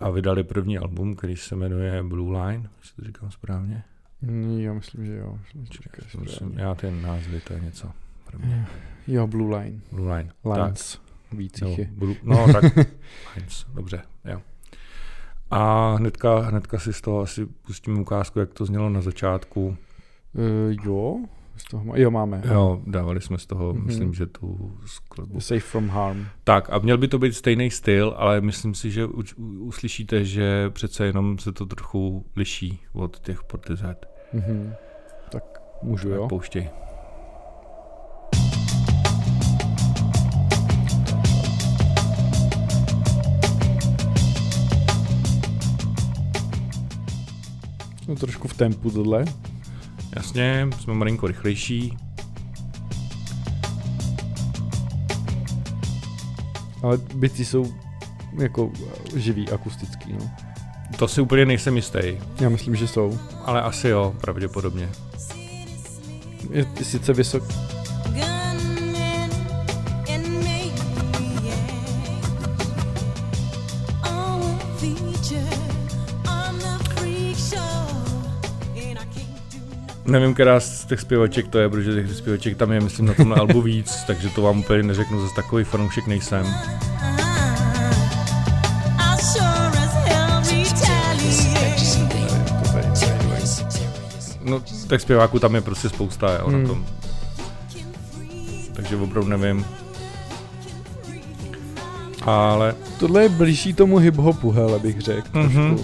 a 0.00 0.10
vydali 0.10 0.44
první 0.44 0.78
album, 0.78 1.16
který 1.16 1.36
se 1.36 1.56
jmenuje 1.56 2.02
Blue 2.02 2.40
Line, 2.40 2.70
jestli 2.78 2.96
to 2.96 3.04
říkám 3.04 3.30
správně. 3.30 3.84
Mm, 4.22 4.58
já 4.60 4.72
myslím, 4.72 5.06
že 5.06 5.16
jo. 5.16 5.38
Čekaj, 5.68 6.20
myslím, 6.20 6.58
já 6.58 6.74
ten 6.74 7.02
názvy, 7.02 7.40
to 7.40 7.52
je 7.52 7.60
něco. 7.60 7.90
Jo, 9.06 9.26
Blue 9.26 9.58
Line. 9.58 9.80
Blue 9.92 10.16
Line. 10.16 10.32
Lines. 10.44 10.92
Tak. 10.96 11.38
Víc 11.38 11.60
no, 11.60 11.68
je. 11.68 11.88
Blue, 11.92 12.16
no, 12.22 12.52
tak 12.52 12.64
Lines, 13.36 13.66
dobře, 13.74 14.02
jo. 14.24 14.42
A 15.50 15.94
hnedka, 15.94 16.38
hnedka 16.38 16.78
si 16.78 16.92
z 16.92 17.00
toho 17.00 17.20
asi 17.20 17.46
pustím 17.46 17.98
ukázku, 17.98 18.38
jak 18.38 18.54
to 18.54 18.66
znělo 18.66 18.90
na 18.90 19.00
začátku. 19.00 19.76
Uh, 20.32 20.84
jo, 20.84 21.24
z 21.58 21.64
toho 21.64 21.92
jo, 21.96 22.10
máme. 22.10 22.42
Jo, 22.52 22.82
dávali 22.86 23.20
jsme 23.20 23.38
z 23.38 23.46
toho, 23.46 23.72
mm-hmm. 23.72 23.84
myslím, 23.84 24.14
že 24.14 24.26
tu 24.26 24.72
skladbu. 24.86 25.40
Safe 25.40 25.60
from 25.60 25.88
harm. 25.88 26.26
Tak 26.44 26.72
a 26.72 26.78
měl 26.78 26.98
by 26.98 27.08
to 27.08 27.18
být 27.18 27.34
stejný 27.34 27.70
styl, 27.70 28.14
ale 28.16 28.40
myslím 28.40 28.74
si, 28.74 28.90
že 28.90 29.06
u, 29.06 29.22
uslyšíte, 29.58 30.24
že 30.24 30.70
přece 30.70 31.06
jenom 31.06 31.38
se 31.38 31.52
to 31.52 31.66
trochu 31.66 32.26
liší 32.36 32.80
od 32.92 33.20
těch 33.20 33.42
Portizet. 33.42 34.06
Mm-hmm. 34.34 34.72
Tak 35.30 35.44
můžu, 35.82 36.08
tak 36.08 36.16
jo? 36.16 36.28
pouštěj. 36.28 36.70
No 48.08 48.16
trošku 48.16 48.48
v 48.48 48.54
tempu 48.54 48.90
tohle. 48.90 49.24
Jasně, 50.16 50.68
jsme 50.80 50.94
malinko 50.94 51.26
rychlejší. 51.26 51.96
Ale 56.82 56.98
byty 57.14 57.44
jsou 57.44 57.74
jako 58.38 58.72
živý, 59.16 59.48
akustický, 59.48 60.12
no. 60.12 60.30
To 60.98 61.08
si 61.08 61.20
úplně 61.20 61.46
nejsem 61.46 61.76
jistý. 61.76 61.98
Já 62.40 62.48
myslím, 62.48 62.76
že 62.76 62.88
jsou. 62.88 63.18
Ale 63.44 63.62
asi 63.62 63.88
jo, 63.88 64.14
pravděpodobně. 64.20 64.88
Je 66.50 66.66
sice 66.82 67.12
vysoký. 67.12 67.67
Nevím, 80.08 80.34
která 80.34 80.60
z 80.60 80.84
těch 80.84 81.00
zpěvaček 81.00 81.48
to 81.48 81.58
je, 81.58 81.68
protože 81.68 81.94
těch 81.94 82.16
zpěvaček 82.16 82.56
tam 82.56 82.72
je, 82.72 82.80
myslím, 82.80 83.06
na 83.06 83.14
tom 83.14 83.32
albu 83.32 83.62
víc, 83.62 83.94
takže 84.06 84.28
to 84.28 84.42
vám 84.42 84.58
úplně 84.58 84.82
neřeknu, 84.82 85.20
zase 85.20 85.34
takový 85.34 85.64
fanoušek 85.64 86.06
nejsem. 86.06 86.46
No, 94.44 94.62
tak 94.86 95.00
zpěváků 95.00 95.38
tam 95.38 95.54
je 95.54 95.60
prostě 95.60 95.88
spousta, 95.88 96.38
jo, 96.38 96.46
hmm. 96.46 96.62
na 96.62 96.68
tom. 96.68 96.84
Takže 98.72 98.96
opravdu 98.96 99.30
nevím. 99.30 99.66
Ale... 102.22 102.74
Tohle 102.98 103.22
je 103.22 103.28
blížší 103.28 103.74
tomu 103.74 103.98
hip-hopu, 103.98 104.52
hele, 104.52 104.78
bych 104.78 105.00
řekl. 105.00 105.28
Mm-hmm. 105.32 105.78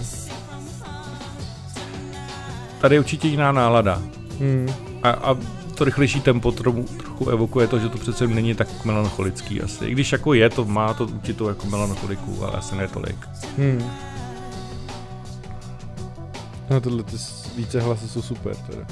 Tady 2.80 2.94
je 2.94 3.00
určitě 3.00 3.28
jiná 3.28 3.52
nálada. 3.52 4.02
Hmm. 4.38 4.68
A, 5.02 5.10
a 5.10 5.36
to 5.74 5.84
rychlejší 5.84 6.20
tempo 6.20 6.52
trochu, 6.52 6.82
trochu 6.82 7.28
evokuje 7.28 7.66
to, 7.66 7.78
že 7.78 7.88
to 7.88 7.98
přece 7.98 8.26
není 8.26 8.54
tak 8.54 8.84
melancholický 8.84 9.60
asi. 9.60 9.86
I 9.86 9.92
když 9.92 10.12
jako 10.12 10.34
je, 10.34 10.50
to 10.50 10.64
má 10.64 10.94
to 10.94 11.04
určitou 11.04 11.48
jako 11.48 11.66
melancholiku, 11.66 12.44
ale 12.44 12.52
asi 12.52 12.76
ne 12.76 12.88
tolik. 12.88 13.16
Hmm. 13.58 13.90
No 16.70 16.80
tohle 16.80 17.02
ty 17.02 17.16
více 17.56 17.80
hlasy 17.80 18.08
jsou 18.08 18.22
super 18.22 18.56
teda. 18.56 18.86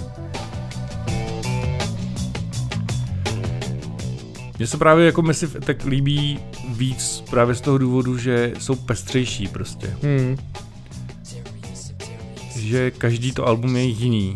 Mně 4.59 4.67
se 4.67 4.77
právě 4.77 5.07
jako 5.07 5.23
Massive 5.23 5.61
tak 5.61 5.85
líbí 5.85 6.39
víc 6.69 7.25
právě 7.31 7.55
z 7.55 7.61
toho 7.61 7.79
důvodu, 7.79 8.19
že 8.19 8.53
jsou 8.59 8.75
pestřejší 8.75 9.49
prostě. 9.49 9.97
Hmm. 10.03 10.37
Že 12.57 12.91
každý 12.91 13.33
to 13.33 13.47
album 13.47 13.77
je 13.77 13.83
jiný 13.83 14.35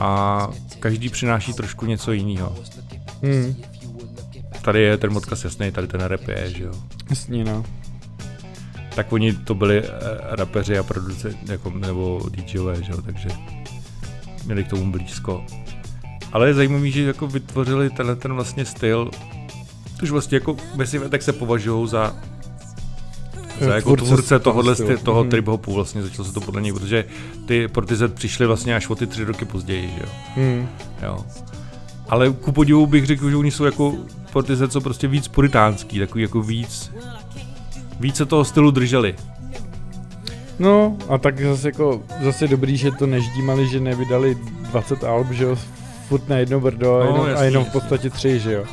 a 0.00 0.48
každý 0.80 1.08
přináší 1.08 1.52
trošku 1.52 1.86
něco 1.86 2.12
jiného. 2.12 2.56
Hmm. 3.22 3.56
Tady 4.62 4.82
je 4.82 4.96
ten 4.96 5.16
odkaz 5.16 5.44
jasný, 5.44 5.72
tady 5.72 5.86
ten 5.86 6.00
rap 6.00 6.28
je, 6.28 6.50
že 6.50 6.64
jo. 6.64 6.72
Jasně, 7.10 7.44
no. 7.44 7.64
Tak 8.94 9.12
oni 9.12 9.32
to 9.32 9.54
byli 9.54 9.82
uh, 9.82 9.88
rapeři 10.30 10.78
a 10.78 10.82
producenti, 10.82 11.52
jako, 11.52 11.70
nebo 11.70 12.20
DJové, 12.30 12.82
že 12.82 12.92
jo, 12.92 13.02
takže 13.02 13.28
měli 14.44 14.64
k 14.64 14.68
tomu 14.68 14.92
blízko. 14.92 15.44
Ale 16.32 16.48
je 16.48 16.54
zajímavý, 16.54 16.92
že 16.92 17.02
jako 17.02 17.26
vytvořili 17.26 17.90
tenhle 17.90 18.16
ten 18.16 18.32
vlastně 18.32 18.64
styl, 18.64 19.10
už 20.02 20.10
vlastně 20.10 20.36
jako 20.36 20.56
myslím, 20.76 21.10
tak 21.10 21.22
se 21.22 21.32
považují 21.32 21.88
za 21.88 22.16
za 23.60 23.74
jako 23.74 23.96
tvůrce, 23.96 24.14
tvůrce 24.14 24.38
tohohle, 24.38 24.74
styl. 24.74 24.98
toho 24.98 25.24
mm. 25.24 25.30
trip-hopu 25.30 25.74
vlastně, 25.74 26.02
začalo 26.02 26.28
se 26.28 26.34
to 26.34 26.40
podle 26.40 26.62
něj, 26.62 26.72
protože 26.72 27.04
ty 27.46 27.68
Portishead 27.68 28.14
přišly 28.14 28.46
vlastně 28.46 28.76
až 28.76 28.90
o 28.90 28.94
ty 28.94 29.06
tři 29.06 29.24
roky 29.24 29.44
později, 29.44 29.90
že 29.96 30.02
jo. 30.02 30.08
Mm. 30.36 30.68
jo. 31.02 31.24
Ale 32.08 32.30
ku 32.32 32.52
podivu 32.52 32.86
bych 32.86 33.06
řekl, 33.06 33.30
že 33.30 33.36
oni 33.36 33.50
jsou 33.50 33.64
jako 33.64 33.94
Portishead 34.32 34.72
jsou 34.72 34.80
prostě 34.80 35.08
víc 35.08 35.28
puritánský, 35.28 35.98
takový 35.98 36.22
jako 36.22 36.42
víc, 36.42 36.92
více 38.00 38.26
toho 38.26 38.44
stylu 38.44 38.70
drželi. 38.70 39.14
No 40.58 40.96
a 41.08 41.18
tak 41.18 41.40
zase 41.40 41.68
jako, 41.68 42.02
zase 42.22 42.48
dobrý, 42.48 42.76
že 42.76 42.90
to 42.90 43.06
neždímali, 43.06 43.68
že 43.68 43.80
nevydali 43.80 44.36
20 44.70 45.04
alb, 45.04 45.30
že 45.30 45.44
jo, 45.44 45.56
furt 46.08 46.28
na 46.28 46.36
jedno 46.36 46.60
brdo 46.60 46.86
no, 46.86 47.00
a, 47.00 47.04
jenom, 47.04 47.26
jasný, 47.26 47.40
a 47.40 47.44
jenom 47.44 47.64
v 47.64 47.72
podstatě 47.72 48.10
tři, 48.10 48.38
že 48.38 48.52
jo. 48.52 48.64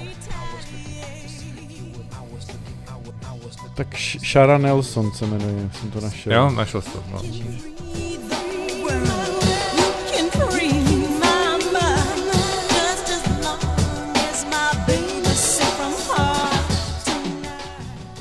Tak 3.78 3.96
Shara 3.98 4.58
Nelson 4.58 5.12
se 5.12 5.26
jmenuje, 5.26 5.70
jsem 5.74 5.92
to 5.92 6.02
našel. 6.02 6.34
Jo, 6.34 6.50
našel 6.50 6.82
jsem 6.82 6.92
to, 6.92 7.04
no. 7.12 7.22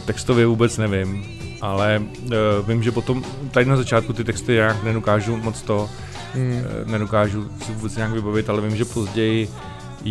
Textově 0.04 0.46
vůbec 0.46 0.78
nevím, 0.78 1.24
ale 1.60 2.02
uh, 2.22 2.32
vím, 2.68 2.82
že 2.82 2.92
potom 2.92 3.24
tady 3.50 3.66
na 3.66 3.76
začátku 3.76 4.12
ty 4.12 4.24
texty 4.24 4.54
já 4.54 4.82
nedokážu 4.82 5.36
moc 5.36 5.62
to, 5.62 5.90
hmm. 6.34 6.62
uh, 6.82 6.90
nedokážu 6.90 7.50
si 7.66 7.72
vůbec 7.72 7.96
nějak 7.96 8.12
vybavit, 8.12 8.50
ale 8.50 8.60
vím, 8.60 8.76
že 8.76 8.84
později 8.84 9.48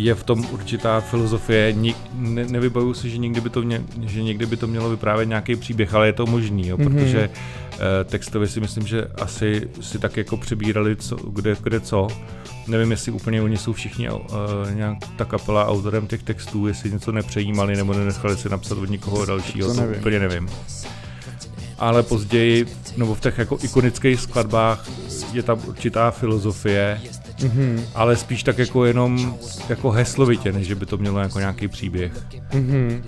je 0.04 0.14
v 0.14 0.22
tom 0.22 0.46
určitá 0.50 1.00
filozofie. 1.00 1.72
Ni, 1.72 1.94
ne, 2.12 2.44
nevybavuju 2.44 2.94
si, 2.94 3.10
že 3.10 3.18
někdy, 3.18 3.40
by 3.40 3.50
to 3.50 3.62
mě, 3.62 3.82
že 4.06 4.22
někdy 4.22 4.46
by 4.46 4.56
to 4.56 4.66
mělo 4.66 4.90
vyprávět 4.90 5.28
nějaký 5.28 5.56
příběh, 5.56 5.94
ale 5.94 6.06
je 6.06 6.12
to 6.12 6.26
možný, 6.26 6.68
jo, 6.68 6.76
mm-hmm. 6.76 6.94
protože 6.94 7.28
uh, 7.28 7.78
textově 8.04 8.48
si 8.48 8.60
myslím, 8.60 8.86
že 8.86 9.04
asi 9.20 9.68
si 9.80 9.98
tak 9.98 10.16
jako 10.16 10.36
přebírali, 10.36 10.96
co, 10.96 11.16
kde, 11.16 11.56
kde 11.62 11.80
co. 11.80 12.08
Nevím, 12.66 12.90
jestli 12.90 13.12
úplně 13.12 13.42
oni 13.42 13.56
jsou 13.56 13.72
všichni 13.72 14.10
uh, 14.10 14.20
nějak 14.74 14.98
ta 15.16 15.24
kapela 15.24 15.68
autorem 15.68 16.06
těch 16.06 16.22
textů, 16.22 16.66
jestli 16.66 16.92
něco 16.92 17.12
nepřejímali 17.12 17.76
nebo 17.76 17.92
nenechali 17.92 18.36
si 18.36 18.48
napsat 18.48 18.78
od 18.78 18.90
nikoho 18.90 19.26
dalšího, 19.26 19.68
to, 19.68 19.74
to 19.74 19.80
nevím. 19.80 19.98
úplně 19.98 20.18
nevím 20.18 20.48
ale 21.78 22.02
později, 22.02 22.66
nebo 22.96 23.14
v 23.14 23.20
těch 23.20 23.38
jako 23.38 23.58
ikonických 23.62 24.20
skladbách 24.20 24.88
je 25.32 25.42
tam 25.42 25.60
určitá 25.66 26.10
filozofie, 26.10 27.00
mm-hmm. 27.38 27.82
ale 27.94 28.16
spíš 28.16 28.42
tak 28.42 28.58
jako 28.58 28.84
jenom 28.84 29.36
jako 29.68 29.90
heslovitě, 29.90 30.52
než 30.52 30.66
že 30.66 30.74
by 30.74 30.86
to 30.86 30.96
mělo 30.96 31.18
jako 31.18 31.38
nějaký 31.38 31.68
příběh. 31.68 32.12
Mm-hmm. 32.50 33.02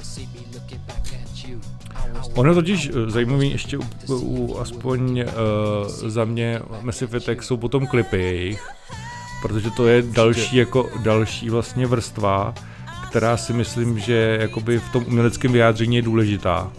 Ono 2.34 2.54
totiž 2.54 2.90
eh, 2.90 3.10
zajímavý 3.10 3.50
ještě 3.50 3.78
u, 3.78 3.84
u 4.08 4.58
aspoň 4.58 5.20
uh, 5.20 6.08
za 6.08 6.24
mě 6.24 6.60
Massive 6.80 7.16
Attack 7.16 7.42
jsou 7.42 7.56
potom 7.56 7.86
klipy 7.86 8.18
jejich, 8.18 8.68
protože 9.42 9.70
to 9.70 9.86
je 9.86 10.02
další 10.02 10.56
jako 10.56 10.90
další 11.02 11.50
vlastně 11.50 11.86
vrstva, 11.86 12.54
která 13.08 13.36
si 13.36 13.52
myslím, 13.52 13.98
že 13.98 14.38
jakoby 14.40 14.78
v 14.78 14.92
tom 14.92 15.04
uměleckém 15.06 15.52
vyjádření 15.52 15.96
je 15.96 16.02
důležitá. 16.02 16.72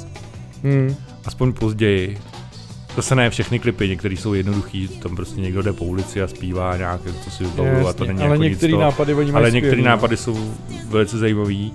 Hmm 0.64 0.96
aspoň 1.26 1.54
později. 1.54 2.18
Zase 3.00 3.16
ne 3.16 3.30
všechny 3.30 3.60
klipy, 3.60 3.90
některý 3.90 4.18
jsou 4.18 4.34
jednoduchý, 4.34 4.88
tam 4.88 5.16
prostě 5.16 5.42
někdo 5.42 5.62
jde 5.62 5.74
po 5.74 5.86
ulici 5.86 6.22
a 6.22 6.28
zpívá 6.28 6.78
nějak, 6.78 7.02
co 7.24 7.32
si 7.32 7.44
vybavuju 7.44 7.88
a 7.88 7.94
to 7.94 8.06
není 8.06 8.20
ale 8.20 8.30
jako 8.32 8.44
některé 8.44 8.74
nápady 8.74 9.14
oni 9.14 9.32
Ale 9.32 9.52
některé 9.52 9.82
nápady 9.82 10.18
jsou 10.18 10.54
velice 10.88 11.18
zajímavý. 11.18 11.74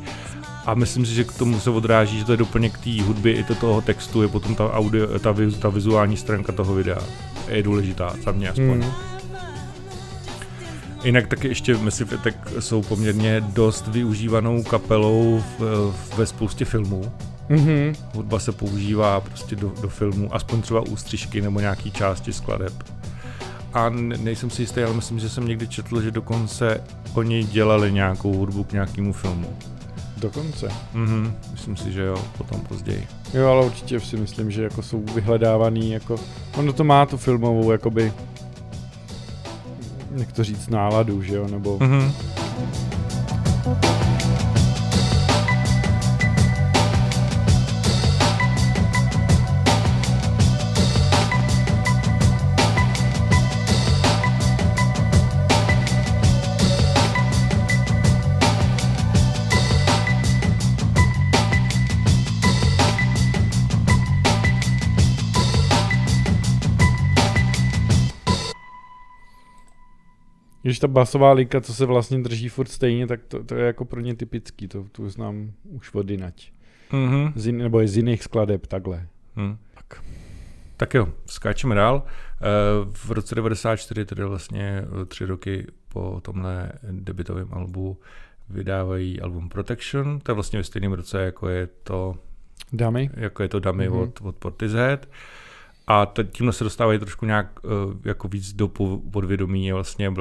A 0.66 0.74
myslím 0.74 1.06
si, 1.06 1.14
že 1.14 1.24
k 1.24 1.32
tomu 1.32 1.60
se 1.60 1.70
odráží, 1.70 2.18
že 2.18 2.24
to 2.24 2.32
je 2.32 2.36
doplněk 2.36 2.78
té 2.78 3.02
hudby 3.02 3.30
i 3.30 3.44
to 3.44 3.54
toho 3.54 3.80
textu, 3.80 4.22
je 4.22 4.28
potom 4.28 4.54
ta, 4.54 4.72
audio, 4.72 5.18
ta, 5.18 5.34
ta 5.60 5.68
vizuální 5.68 6.16
stránka 6.16 6.52
toho 6.52 6.74
videa. 6.74 7.02
Je 7.48 7.62
důležitá, 7.62 8.14
za 8.24 8.32
mě 8.32 8.48
aspoň. 8.48 8.82
Hmm. 8.82 8.92
Jinak 11.04 11.26
taky 11.26 11.48
ještě 11.48 11.76
Massive 11.76 12.16
Attack 12.16 12.36
jsou 12.58 12.82
poměrně 12.82 13.40
dost 13.40 13.88
využívanou 13.88 14.62
kapelou 14.62 15.42
v, 15.58 15.92
ve 16.16 16.26
spoustě 16.26 16.64
filmů. 16.64 17.12
Mm-hmm. 17.50 17.96
Hudba 18.14 18.38
se 18.38 18.52
používá 18.52 19.20
prostě 19.20 19.56
do, 19.56 19.72
do 19.80 19.88
filmu, 19.88 20.34
aspoň 20.34 20.62
třeba 20.62 20.80
ústřižky 20.80 21.40
nebo 21.40 21.60
nějaký 21.60 21.90
části 21.90 22.32
skladeb. 22.32 22.72
A 23.74 23.90
nejsem 23.90 24.50
si 24.50 24.62
jistý, 24.62 24.80
ale 24.80 24.94
myslím, 24.94 25.18
že 25.18 25.28
jsem 25.28 25.48
někdy 25.48 25.68
četl, 25.68 26.00
že 26.00 26.10
dokonce 26.10 26.80
oni 27.14 27.44
dělali 27.44 27.92
nějakou 27.92 28.34
hudbu 28.34 28.64
k 28.64 28.72
nějakému 28.72 29.12
filmu. 29.12 29.56
Dokonce? 30.16 30.68
Mhm, 30.94 31.34
myslím 31.52 31.76
si, 31.76 31.92
že 31.92 32.02
jo, 32.02 32.24
potom 32.38 32.60
později. 32.60 33.06
Jo, 33.34 33.48
ale 33.48 33.66
určitě 33.66 34.00
si 34.00 34.16
myslím, 34.16 34.50
že 34.50 34.62
jako 34.62 34.82
jsou 34.82 35.04
vyhledávaný, 35.14 35.90
jako, 35.90 36.16
ono 36.56 36.72
to 36.72 36.84
má 36.84 37.06
tu 37.06 37.16
filmovou, 37.16 37.72
jakoby, 37.72 38.12
jak 40.16 40.32
to 40.32 40.44
říct, 40.44 40.68
náladu, 40.68 41.22
že 41.22 41.36
jo, 41.36 41.48
nebo... 41.48 41.78
Mm-hmm. 41.78 42.12
Když 70.64 70.78
ta 70.78 70.88
basová 70.88 71.32
linka, 71.32 71.60
co 71.60 71.74
se 71.74 71.86
vlastně 71.86 72.18
drží 72.18 72.48
furt 72.48 72.68
stejně, 72.68 73.06
tak 73.06 73.20
to, 73.28 73.44
to 73.44 73.54
je 73.54 73.66
jako 73.66 73.84
pro 73.84 74.00
ně 74.00 74.14
typický, 74.14 74.68
to, 74.68 74.84
to 74.92 75.10
znám 75.10 75.52
už 75.64 75.94
od 75.94 76.10
jinať. 76.10 76.52
Mm-hmm. 76.90 77.32
Z 77.36 77.46
jin, 77.46 77.58
nebo 77.58 77.86
z 77.86 77.96
jiných 77.96 78.22
skladeb, 78.22 78.66
takhle. 78.66 79.06
Mm. 79.36 79.56
Tak. 79.74 80.02
tak 80.76 80.94
jo, 80.94 81.08
skáčeme 81.26 81.74
dál. 81.74 82.02
Eh, 82.06 82.44
v 82.92 83.10
roce 83.10 83.34
94, 83.34 84.04
tedy 84.04 84.24
vlastně 84.24 84.84
eh, 85.02 85.04
tři 85.06 85.24
roky 85.24 85.66
po 85.88 86.20
tomhle 86.22 86.72
debitovém 86.90 87.48
albu, 87.52 88.00
vydávají 88.48 89.20
album 89.20 89.48
Protection, 89.48 90.20
to 90.20 90.30
je 90.30 90.34
vlastně 90.34 90.58
ve 90.58 90.64
stejném 90.64 90.92
roce, 90.92 91.24
jako 91.24 91.48
je 91.48 91.68
to 91.82 92.14
Dummy, 92.72 93.10
jako 93.14 93.42
je 93.42 93.48
to 93.48 93.60
Dummy 93.60 93.88
mm-hmm. 93.88 94.02
od, 94.02 94.20
od 94.20 94.36
Portishead. 94.36 95.08
A 95.86 96.12
tímhle 96.32 96.52
se 96.52 96.64
dostávají 96.64 96.98
trošku 96.98 97.26
nějak 97.26 97.64
uh, 97.64 97.70
jako 98.04 98.28
víc 98.28 98.52
do 98.52 98.68
podvědomí. 99.10 99.72
Vlastně 99.72 100.12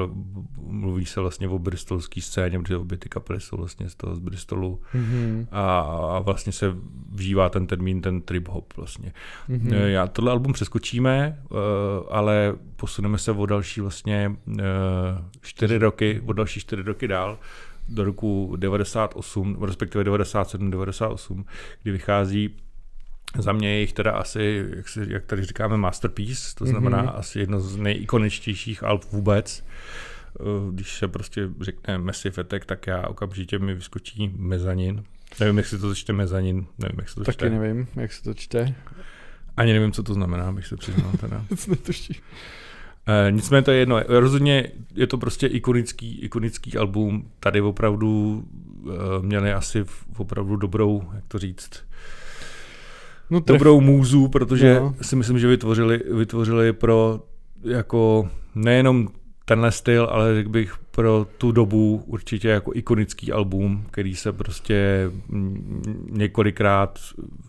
mluví 0.56 1.06
se 1.06 1.20
vlastně 1.20 1.48
o 1.48 1.58
bristolské 1.58 2.20
scéně, 2.20 2.58
protože 2.58 2.76
obě 2.76 2.98
ty 2.98 3.08
kapely 3.08 3.40
jsou 3.40 3.56
vlastně 3.56 3.88
z 3.88 3.94
toho 3.94 4.14
z 4.14 4.18
Bristolu. 4.18 4.80
Mm-hmm. 4.94 5.46
A, 5.50 5.80
a 6.16 6.18
vlastně 6.18 6.52
se 6.52 6.76
vžívá 7.12 7.48
ten 7.48 7.66
termín, 7.66 8.00
ten 8.00 8.20
trip 8.22 8.48
hop 8.48 8.72
vlastně. 8.76 9.12
Mm-hmm. 9.50 9.86
Já 9.86 10.06
tohle 10.06 10.32
album 10.32 10.52
přeskočíme, 10.52 11.42
uh, 11.50 11.58
ale 12.10 12.54
posuneme 12.76 13.18
se 13.18 13.32
o 13.32 13.46
další 13.46 13.80
vlastně 13.80 14.36
čtyři 15.40 15.78
roky, 15.78 16.22
o 16.26 16.32
další 16.32 16.60
čtyři 16.60 16.82
roky 16.82 17.08
dál 17.08 17.38
do 17.88 18.04
roku 18.04 18.56
98, 18.56 19.62
respektive 19.62 20.04
97, 20.04 20.70
98, 20.70 21.44
kdy 21.82 21.92
vychází 21.92 22.56
za 23.38 23.52
mě 23.52 23.74
je 23.74 23.80
jich 23.80 23.92
teda 23.92 24.12
asi, 24.12 24.64
jak, 24.76 24.88
si, 24.88 25.00
jak 25.08 25.24
tady 25.24 25.44
říkáme, 25.44 25.76
masterpiece, 25.76 26.54
to 26.54 26.66
znamená 26.66 27.04
mm-hmm. 27.04 27.18
asi 27.18 27.38
jedno 27.38 27.60
z 27.60 27.76
nejikoničtějších 27.76 28.82
alb 28.82 29.04
vůbec. 29.04 29.64
Eh, 30.40 30.44
když 30.72 30.98
se 30.98 31.08
prostě 31.08 31.48
řekne 31.60 31.98
Massive 31.98 32.40
Attack, 32.40 32.64
tak 32.64 32.86
já 32.86 33.08
okamžitě 33.08 33.58
mi 33.58 33.74
vyskočí 33.74 34.32
mezanin. 34.36 35.04
Nevím, 35.40 35.56
jak 35.56 35.66
se 35.66 35.78
to 35.78 35.94
čte 35.94 36.12
mezanin, 36.12 36.66
nevím, 36.78 36.98
jak 36.98 37.08
se 37.08 37.14
to 37.14 37.24
Taky 37.24 37.36
čte. 37.36 37.50
nevím, 37.50 37.88
jak 37.96 38.12
se 38.12 38.22
to 38.22 38.34
čte. 38.34 38.74
Ani 39.56 39.72
nevím, 39.72 39.92
co 39.92 40.02
to 40.02 40.14
znamená, 40.14 40.52
bych 40.52 40.66
se 40.66 40.76
přiznal 40.76 41.12
teda. 41.20 41.44
E, 43.06 43.30
nicméně 43.30 43.62
to 43.62 43.70
je 43.70 43.78
jedno. 43.78 44.02
Rozhodně 44.08 44.70
je 44.94 45.06
to 45.06 45.18
prostě 45.18 45.46
ikonický, 45.46 46.20
ikonický 46.20 46.76
album. 46.76 47.30
Tady 47.40 47.60
opravdu 47.60 48.44
e, 48.86 49.22
měli 49.22 49.52
asi 49.52 49.84
opravdu 50.16 50.56
dobrou, 50.56 51.10
jak 51.14 51.24
to 51.28 51.38
říct, 51.38 51.84
no, 53.34 53.40
tref. 53.40 53.58
dobrou 53.58 53.80
můzu, 53.80 54.28
protože 54.28 54.80
no. 54.80 54.94
si 55.02 55.16
myslím, 55.16 55.38
že 55.38 55.46
vytvořili, 55.46 56.00
vytvořili 56.12 56.72
pro 56.72 57.20
jako 57.64 58.28
nejenom 58.54 59.08
tenhle 59.44 59.72
styl, 59.72 60.08
ale 60.10 60.34
řekl 60.34 60.48
bych 60.48 60.74
pro 60.90 61.26
tu 61.38 61.52
dobu 61.52 62.02
určitě 62.06 62.48
jako 62.48 62.70
ikonický 62.74 63.32
album, 63.32 63.84
který 63.90 64.16
se 64.16 64.32
prostě 64.32 65.10
několikrát 66.10 66.98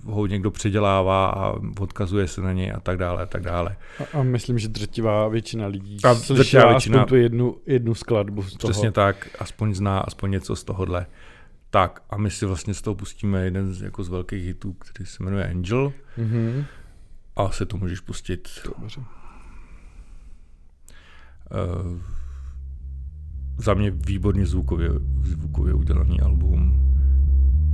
ho 0.05 0.25
někdo 0.25 0.51
předělává 0.51 1.29
a 1.29 1.55
odkazuje 1.79 2.27
se 2.27 2.41
na 2.41 2.53
něj 2.53 2.71
a 2.71 2.79
tak 2.79 2.97
dále 2.97 3.23
a 3.23 3.25
tak 3.25 3.41
dále. 3.41 3.75
A, 3.99 4.19
a 4.19 4.23
myslím, 4.23 4.59
že 4.59 4.67
drtivá 4.67 5.27
většina 5.27 5.67
lidí 5.67 5.97
a 6.03 6.13
drtivá 6.13 6.69
většina, 6.69 7.05
tu 7.05 7.15
jednu, 7.15 7.55
jednu 7.65 7.95
skladbu 7.95 8.43
z 8.43 8.57
toho. 8.57 8.71
Přesně 8.71 8.91
tak, 8.91 9.27
aspoň 9.39 9.73
zná 9.73 9.99
aspoň 9.99 10.31
něco 10.31 10.55
z 10.55 10.63
tohohle. 10.63 11.05
Tak 11.75 12.01
a 12.09 12.17
my 12.17 12.31
si 12.31 12.45
vlastně 12.45 12.73
z 12.73 12.81
toho 12.81 12.95
pustíme 12.95 13.45
jeden 13.45 13.73
z, 13.73 13.81
jako 13.81 14.03
z 14.03 14.09
velkých 14.09 14.45
hitů, 14.45 14.73
který 14.73 15.05
se 15.05 15.23
jmenuje 15.23 15.49
Angel. 15.49 15.93
Mm-hmm. 16.17 16.65
A 17.35 17.43
asi 17.43 17.65
to 17.65 17.77
můžeš 17.77 17.99
pustit. 17.99 18.49
Dobře. 18.79 18.99
Uh, 18.99 19.05
za 23.57 23.73
mě 23.73 23.91
výborně 23.91 24.45
zvukově, 24.45 24.89
zvukově 25.21 25.73
udělaný 25.73 26.21
album. 26.21 26.79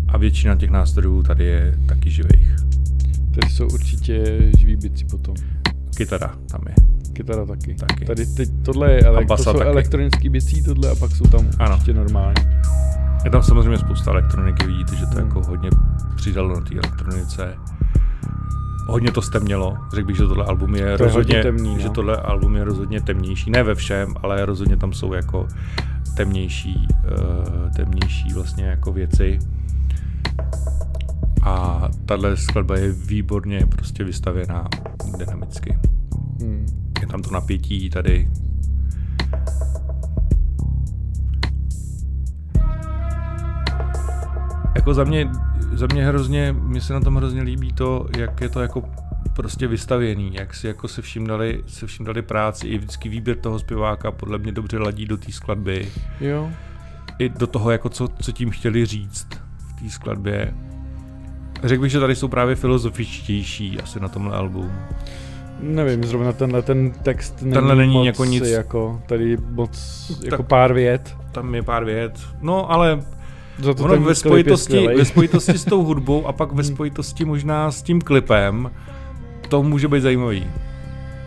A 0.08 0.18
většina 0.18 0.56
těch 0.56 0.70
nástrojů 0.70 1.24
tady 1.24 1.46
je 1.46 1.78
taky 1.88 2.12
živých. 2.12 2.56
Tady 3.34 3.54
jsou 3.54 3.68
určitě 3.68 4.40
živí 4.58 4.76
bici 4.76 5.06
potom. 5.06 5.36
Kytara 5.96 6.36
tam 6.52 6.62
je. 6.68 6.76
Kytara 7.14 7.46
taky. 7.46 7.76
Taky. 7.76 8.06
Tady 8.06 8.26
teď, 8.26 8.50
tohle 8.66 8.92
je 8.92 9.02
elek, 9.02 9.28
to 9.28 9.38
jsou 9.38 9.54
taky. 9.54 9.66
elektronický 9.66 10.30
bicí, 10.30 10.64
tohle 10.64 10.92
a 10.92 10.96
pak 10.96 11.12
jsou 11.12 11.26
tam 11.26 11.50
Ano. 11.60 11.74
určitě 11.74 11.94
normální. 11.94 12.44
Je 13.24 13.30
tam 13.32 13.44
samozřejmě 13.44 13.78
spousta 13.78 14.12
elektroniky, 14.12 14.68
vidíte, 14.68 14.96
že 14.96 15.06
to 15.06 15.16
Hmm. 15.16 15.28
jako 15.28 15.42
hodně 15.48 15.70
přidalo 16.16 16.56
na 16.56 16.62
té 16.62 16.76
elektronice. 16.76 17.58
Hodně 18.88 19.12
to 19.12 19.22
stemnělo. 19.22 19.78
Řekl 19.94 20.08
bych, 20.08 20.16
že 20.16 20.24
tohle 20.24 20.46
album 20.46 20.76
je, 20.76 20.82
je 20.82 20.98
rozhodně, 20.98 21.36
hodně 21.38 21.44
temný, 21.44 21.80
že 21.80 21.88
no. 21.88 21.94
tohle 21.94 22.18
album 22.18 22.56
je 22.56 22.64
rozhodně 22.64 23.02
temnější. 23.02 23.52
Ne 23.52 23.64
ve 23.64 23.76
všem, 23.76 24.14
ale 24.24 24.46
rozhodně 24.46 24.78
tam 24.78 24.94
jsou 24.94 25.14
jako 25.14 25.48
temnější, 26.16 26.88
uh, 27.04 27.72
temnější 27.76 28.34
vlastně 28.34 28.64
jako 28.64 28.92
věci. 28.94 29.40
A 31.44 31.88
tahle 32.06 32.38
skladba 32.38 32.78
je 32.78 32.92
výborně 32.92 33.66
prostě 33.66 34.04
vystavěná 34.04 34.68
dynamicky. 35.18 35.78
Hmm. 36.42 36.66
Je 37.02 37.08
tam 37.08 37.22
to 37.22 37.32
napětí 37.32 37.90
tady. 37.90 38.30
Jako 44.82 44.94
za 44.94 45.04
mě, 45.04 45.30
za 45.74 45.88
mě 45.94 46.06
hrozně, 46.06 46.56
mně 46.60 46.82
se 46.82 46.94
na 46.94 47.00
tom 47.00 47.16
hrozně 47.16 47.42
líbí 47.42 47.74
to, 47.74 48.06
jak 48.18 48.42
je 48.42 48.50
to 48.50 48.62
jako 48.62 48.84
prostě 49.34 49.68
vystavěný, 49.68 50.32
jak 50.34 50.54
si 50.54 50.68
jako 50.68 50.88
se 50.88 51.02
vším 51.02 51.28
dali, 51.28 51.64
se 51.68 51.88
vším 51.88 52.06
dali 52.06 52.22
práci, 52.22 52.68
i 52.68 52.78
vždycky 52.78 53.10
výběr 53.10 53.38
toho 53.38 53.60
zpěváka 53.60 54.12
podle 54.12 54.38
mě 54.38 54.52
dobře 54.52 54.78
ladí 54.78 55.06
do 55.06 55.18
té 55.18 55.32
skladby, 55.32 55.88
Jo. 56.22 56.50
i 57.20 57.30
do 57.30 57.48
toho, 57.48 57.72
jako 57.72 57.90
co, 57.90 58.08
co 58.08 58.32
tím 58.32 58.50
chtěli 58.52 58.86
říct 58.86 59.28
v 59.58 59.82
té 59.84 59.90
skladbě. 59.90 60.54
Řekl 61.64 61.82
bych, 61.82 61.92
že 61.92 62.00
tady 62.00 62.16
jsou 62.16 62.28
právě 62.28 62.56
filozofičtější 62.56 63.80
asi 63.82 64.00
na 64.00 64.08
tomhle 64.08 64.38
albu. 64.38 64.72
Nevím, 65.60 66.04
zrovna 66.04 66.34
tenhle 66.34 66.62
ten 66.62 66.92
text 66.92 67.42
není, 67.42 67.54
Tenhle 67.54 67.76
není 67.76 67.94
moc 67.94 68.06
jako 68.06 68.26
nic- 68.26 68.48
jako 68.48 69.02
tady 69.08 69.38
moc 69.50 70.12
jako 70.24 70.38
Tak- 70.38 70.48
pár 70.50 70.74
vět. 70.74 71.16
Tam 71.32 71.56
je 71.56 71.64
pár 71.64 71.86
vět. 71.86 72.20
No, 72.42 72.72
ale 72.72 73.02
Za 73.60 73.74
to 73.74 73.84
ono 73.84 74.02
ve 74.02 74.16
spojitosti, 74.16 74.88
ve 74.88 75.06
spojitosti 75.06 75.58
s 75.58 75.66
tou 75.72 75.84
hudbou 75.84 76.28
a 76.28 76.32
pak 76.34 76.52
ve 76.52 76.64
Hmm. 76.64 76.74
spojitosti 76.76 77.26
možná 77.26 77.72
s 77.72 77.82
tím 77.82 78.02
klipem, 78.02 78.72
to 79.50 79.64
může 79.64 79.88
být 79.88 80.02
zajímavý. 80.02 80.48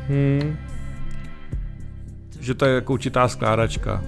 Hmm. 0.09 0.57
Že 2.41 2.55
to 2.55 2.65
je 2.65 2.75
jako 2.75 2.93
určitá 2.93 3.29
skládačka. 3.29 4.03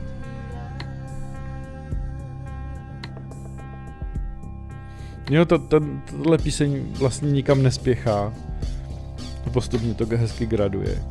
Jo, 5.31 5.45
to, 5.45 5.59
to, 5.59 5.81
tohle 6.11 6.39
píseň 6.39 6.85
vlastně 6.99 7.31
nikam 7.31 7.63
nespěchá. 7.63 8.33
Postupně 9.53 9.95
to 9.95 10.07
hezky 10.17 10.47
graduje. 10.47 11.03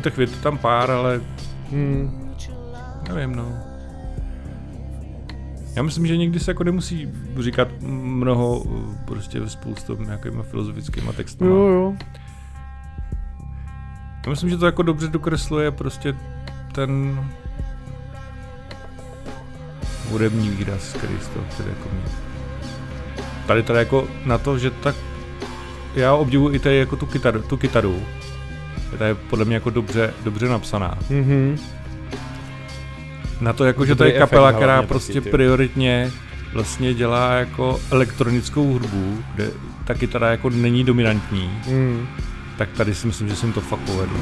Těch 0.00 0.16
vět 0.16 0.40
tam 0.40 0.58
pár, 0.58 0.90
ale 0.90 1.20
Hmm. 1.70 2.34
nevím 3.14 3.36
no. 3.36 3.52
Já 5.76 5.82
myslím, 5.82 6.06
že 6.06 6.16
někdy 6.16 6.40
se 6.40 6.50
jako 6.50 6.64
nemusí 6.64 7.08
říkat 7.40 7.68
mnoho 7.82 8.64
prostě 9.04 9.48
spoustu 9.48 10.02
nějakýma 10.04 10.42
filozofickýma 10.42 11.12
textama. 11.12 11.50
Jo, 11.50 11.56
jo. 11.56 11.94
Já 14.26 14.30
myslím, 14.30 14.50
že 14.50 14.56
to 14.56 14.66
jako 14.66 14.82
dobře 14.82 15.08
dokresluje 15.08 15.70
prostě 15.70 16.14
ten 16.72 17.20
hudební 20.10 20.48
výraz, 20.48 20.92
který 20.92 21.14
z 21.20 21.28
toho 21.28 21.44
chtěli 21.50 21.68
jako 21.68 21.88
mít. 21.94 22.12
Tady 23.46 23.62
teda 23.62 23.78
jako 23.78 24.06
na 24.26 24.38
to, 24.38 24.58
že 24.58 24.70
tak 24.70 24.96
já 25.94 26.14
obdivuji 26.14 26.54
i 26.54 26.58
tady 26.58 26.76
jako 26.78 26.96
tu 26.96 27.06
kytaru, 27.06 27.42
tu 27.42 27.56
kytaru. 27.56 28.02
Ta 28.98 29.06
je 29.06 29.14
podle 29.14 29.44
mě 29.44 29.54
jako 29.54 29.70
dobře, 29.70 30.14
dobře 30.24 30.48
napsaná. 30.48 30.98
Mhm. 31.10 31.58
Na 33.40 33.52
to 33.52 33.64
jako, 33.64 33.86
že 33.86 33.94
to 33.94 34.04
je 34.04 34.12
kapela, 34.12 34.48
efekt 34.48 34.58
která 34.58 34.82
prostě 34.82 35.12
taky, 35.20 35.30
prioritně 35.30 36.10
vlastně 36.52 36.94
dělá 36.94 37.32
jako 37.32 37.80
elektronickou 37.90 38.64
hudbu, 38.72 39.18
kde 39.34 39.50
ta 39.84 39.94
kytara 39.94 40.30
jako 40.30 40.50
není 40.50 40.84
dominantní, 40.84 41.50
Hmm. 41.66 42.06
tak 42.58 42.68
tady 42.76 42.94
si 42.94 43.06
myslím, 43.06 43.28
že 43.28 43.36
jsem 43.36 43.52
to 43.52 43.60
fakt 43.60 43.80
povedl. 43.80 44.14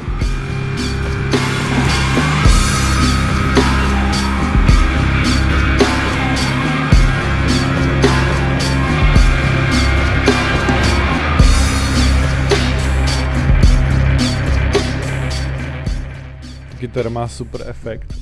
Kytara 16.97 17.09
má 17.09 17.27
super 17.27 17.63
efekt. 17.67 18.13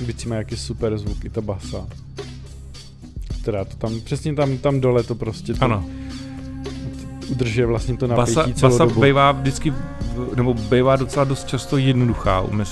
Bicí 0.00 0.28
má 0.28 0.36
jaký 0.36 0.56
super 0.56 0.98
zvuk, 0.98 1.24
i 1.24 1.30
ta 1.30 1.40
basa. 1.40 1.86
Teda 3.44 3.64
to 3.64 3.76
tam, 3.76 4.00
přesně 4.00 4.34
tam, 4.34 4.58
tam 4.58 4.80
dole 4.80 5.02
to 5.02 5.14
prostě 5.14 5.54
to 5.54 5.64
Ano. 5.64 5.84
udržuje 7.28 7.66
vlastně 7.66 7.96
to 7.96 8.06
napětí 8.06 8.34
Basa, 8.34 8.52
celou 8.54 8.72
basa 8.72 8.84
dobu. 8.84 9.00
bývá 9.00 9.32
vždycky, 9.32 9.72
nebo 10.36 10.54
bývá 10.54 10.96
docela 10.96 11.24
dost 11.24 11.48
často 11.48 11.76
jednoduchá 11.76 12.40
u 12.40 12.50
Hmm. 12.50 12.64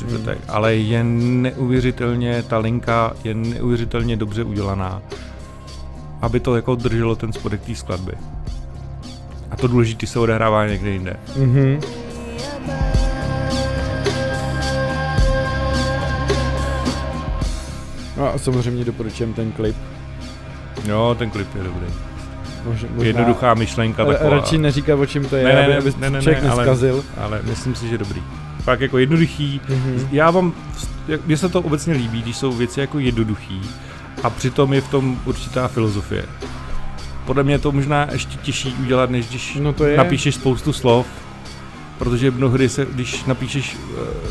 Ale 0.48 0.74
je 0.74 1.04
neuvěřitelně, 1.04 2.42
ta 2.42 2.58
linka 2.58 3.12
je 3.24 3.34
neuvěřitelně 3.34 4.16
dobře 4.16 4.44
udělaná, 4.44 5.02
aby 6.20 6.40
to 6.40 6.56
jako 6.56 6.74
drželo 6.74 7.16
ten 7.16 7.32
spodek 7.32 7.60
té 7.60 7.74
skladby. 7.74 8.12
A 9.50 9.56
to 9.56 9.68
důležité 9.68 10.06
se 10.06 10.18
odehrává 10.18 10.66
někde 10.66 10.90
jinde. 10.90 11.16
Mhm. 11.36 11.80
No 18.18 18.34
a 18.34 18.38
samozřejmě 18.38 18.84
doporučujem 18.84 19.32
ten 19.32 19.52
klip. 19.52 19.76
Jo, 20.84 21.16
ten 21.18 21.30
klip 21.30 21.54
je 21.54 21.62
dobrý. 21.64 21.86
Mož, 22.64 22.82
možná, 22.90 23.04
Jednoduchá 23.04 23.54
myšlenka 23.54 24.04
taková. 24.04 24.30
Radši 24.30 24.58
neříkat, 24.58 24.98
o 24.98 25.06
čem 25.06 25.24
to 25.24 25.36
je, 25.36 25.44
Ne, 25.44 25.52
ne, 25.54 25.62
aby, 25.62 25.72
ne, 25.72 25.78
aby 25.78 25.92
ne, 26.00 26.10
ne, 26.10 26.22
člověk 26.22 26.42
ne, 26.42 26.50
ale-. 26.50 27.02
Ale 27.18 27.40
myslím 27.44 27.74
si, 27.74 27.88
že 27.88 27.98
dobrý. 27.98 28.22
Fakt 28.62 28.80
jako 28.80 28.98
jednoduchý. 28.98 29.60
Mhm. 29.68 30.08
Já 30.12 30.30
vám, 30.30 30.52
mně 31.26 31.36
se 31.36 31.48
to 31.48 31.60
obecně 31.60 31.94
líbí, 31.94 32.22
když 32.22 32.36
jsou 32.36 32.52
věci 32.52 32.80
jako 32.80 32.98
jednoduchý 32.98 33.60
a 34.22 34.30
přitom 34.30 34.72
je 34.72 34.80
v 34.80 34.88
tom 34.88 35.18
určitá 35.24 35.68
filozofie. 35.68 36.24
Podle 37.26 37.42
mě 37.42 37.54
je 37.54 37.58
to 37.58 37.72
možná 37.72 38.08
ještě 38.12 38.36
těžší 38.38 38.74
udělat, 38.80 39.10
než 39.10 39.28
když 39.28 39.56
No 39.60 39.72
to 39.72 39.84
je. 39.84 39.96
napíšeš 39.96 40.34
spoustu 40.34 40.72
slov, 40.72 41.06
protože 41.98 42.30
mnohdy 42.30 42.68
se, 42.68 42.86
když 42.94 43.24
napíšeš 43.24 43.76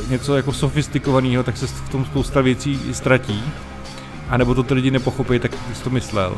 uh, 0.06 0.12
něco 0.12 0.36
jako 0.36 0.54
sofistikovaného, 0.54 1.44
tak 1.44 1.58
se 1.58 1.68
v 1.68 1.90
tom 1.90 2.06
spousta 2.06 2.42
věcí 2.42 2.80
ztratí. 2.92 3.44
A 4.30 4.38
nebo 4.38 4.56
to 4.56 4.64
ty 4.64 4.74
lidi 4.74 4.92
nepochopí, 4.92 5.40
tak 5.40 5.52
jak 5.68 5.78
jsi 5.78 5.84
to 5.84 5.90
myslel. 5.90 6.34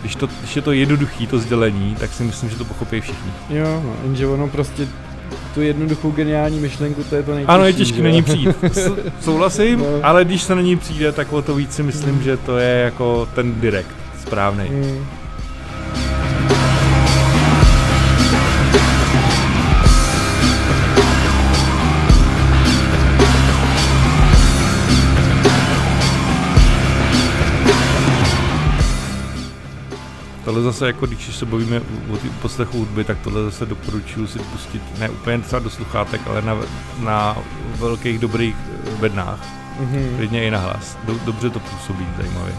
Když, 0.00 0.14
to, 0.16 0.28
když 0.40 0.56
je 0.56 0.62
to 0.62 0.72
jednoduchý, 0.72 1.26
to 1.26 1.38
sdělení, 1.38 1.96
tak 2.00 2.12
si 2.12 2.22
myslím, 2.24 2.50
že 2.50 2.56
to 2.56 2.64
pochopí 2.64 3.00
všichni. 3.00 3.30
Jo, 3.50 3.82
no, 3.84 3.92
jenže 4.04 4.26
ono 4.26 4.48
prostě 4.48 4.88
tu 5.54 5.62
jednoduchou 5.62 6.10
geniální 6.10 6.58
myšlenku, 6.60 7.04
to 7.04 7.16
je 7.16 7.22
to 7.22 7.34
nejtěžší. 7.34 7.48
Ano, 7.54 7.64
je 7.66 7.72
těžké 7.72 8.02
na 8.02 8.10
ní 8.10 8.22
přijít. 8.22 8.48
S- 8.72 8.92
Souhlasím, 9.20 9.78
No. 9.78 9.86
ale 10.02 10.24
když 10.24 10.42
se 10.42 10.54
na 10.54 10.60
ní 10.62 10.76
přijde, 10.76 11.12
tak 11.12 11.32
o 11.32 11.42
to 11.42 11.54
víc 11.54 11.72
si 11.74 11.82
myslím, 11.82 12.22
že 12.22 12.36
to 12.36 12.58
je 12.58 12.78
jako 12.84 13.28
ten 13.34 13.60
direkt 13.60 13.90
správný. 14.22 14.64
Mm. 14.70 15.06
Tohle 30.46 30.62
zase, 30.62 30.86
jako 30.86 31.06
když 31.06 31.36
se 31.36 31.46
bavíme 31.46 31.80
o- 32.10 32.16
ty- 32.16 32.28
poslechu 32.28 32.78
hudby, 32.78 33.04
tak 33.04 33.18
tohle 33.24 33.44
zase 33.44 33.66
doporučuji 33.66 34.26
si 34.26 34.38
pustit, 34.38 34.82
ne 34.98 35.08
úplně 35.10 35.38
třeba 35.38 35.58
do 35.58 35.70
sluchátek, 35.70 36.20
ale 36.26 36.42
na, 36.42 36.56
na 36.98 37.36
velkých 37.78 38.18
dobrých 38.18 38.56
bednách. 39.00 39.40
Mhm. 39.80 40.14
Klidně 40.16 40.44
i 40.44 40.50
na 40.50 40.58
hlas. 40.58 40.98
Do, 41.04 41.14
dobře 41.24 41.50
to 41.50 41.60
působí, 41.60 42.06
zajímavě. 42.18 42.54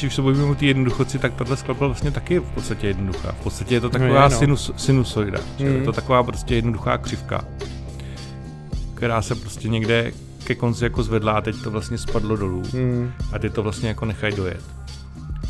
Když 0.00 0.10
už 0.12 0.14
se 0.14 0.22
bavíme 0.22 0.44
o 0.44 0.54
té 0.54 0.66
jednoduchosti, 0.66 1.18
tak 1.18 1.34
tahle 1.34 1.56
skladba 1.56 1.86
vlastně 1.86 2.10
taky 2.10 2.34
je 2.34 2.40
v 2.40 2.50
podstatě 2.50 2.86
jednoduchá. 2.86 3.32
V 3.32 3.42
podstatě 3.42 3.74
je 3.74 3.80
to 3.80 3.86
No 3.86 3.90
taková 3.90 4.24
je, 4.24 4.30
no. 4.30 4.38
sinus, 4.38 4.72
sinusoida. 4.76 5.38
Mm. 5.60 5.66
Je 5.66 5.82
to 5.84 5.92
taková 5.92 6.22
prostě 6.22 6.54
jednoduchá 6.54 6.98
křivka, 6.98 7.44
která 8.94 9.22
se 9.22 9.34
prostě 9.34 9.68
někde 9.68 10.12
ke 10.44 10.54
konci 10.54 10.84
jako 10.84 11.02
zvedla 11.02 11.32
a 11.32 11.40
teď 11.40 11.62
to 11.62 11.70
vlastně 11.70 11.98
spadlo 11.98 12.36
dolů. 12.36 12.62
Hmm. 12.72 13.12
A 13.32 13.38
ty 13.38 13.50
to 13.50 13.62
vlastně 13.62 13.88
jako 13.88 14.04
nechají 14.04 14.36
dojet. 14.36 14.62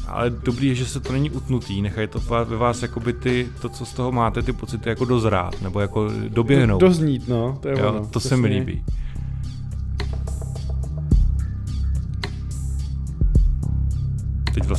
Ale 0.09 0.31
dobrý 0.31 0.69
je, 0.69 0.75
že 0.75 0.87
se 0.87 1.01
to 1.01 1.13
není 1.13 1.31
utnutý, 1.31 1.83
nechají 1.83 2.09
to 2.09 2.19
ve 2.45 2.57
vás 2.57 2.83
jakoby 2.83 3.13
ty, 3.13 3.49
to, 3.61 3.69
co 3.69 3.87
z 3.87 3.93
toho 3.93 4.13
máte, 4.13 4.43
ty 4.43 4.53
pocity 4.53 4.89
jako 4.89 5.05
dozrát, 5.05 5.63
nebo 5.63 5.81
jako 5.81 6.09
doběhnout. 6.29 6.81
Doznít, 6.81 7.29
no, 7.29 7.59
to 7.63 7.69
je 7.69 7.75
jo, 7.79 7.89
ono. 7.89 8.07
to 8.07 8.21
se 8.21 8.37
mi 8.37 8.49
přesně. 8.49 8.61
líbí. 8.61 8.85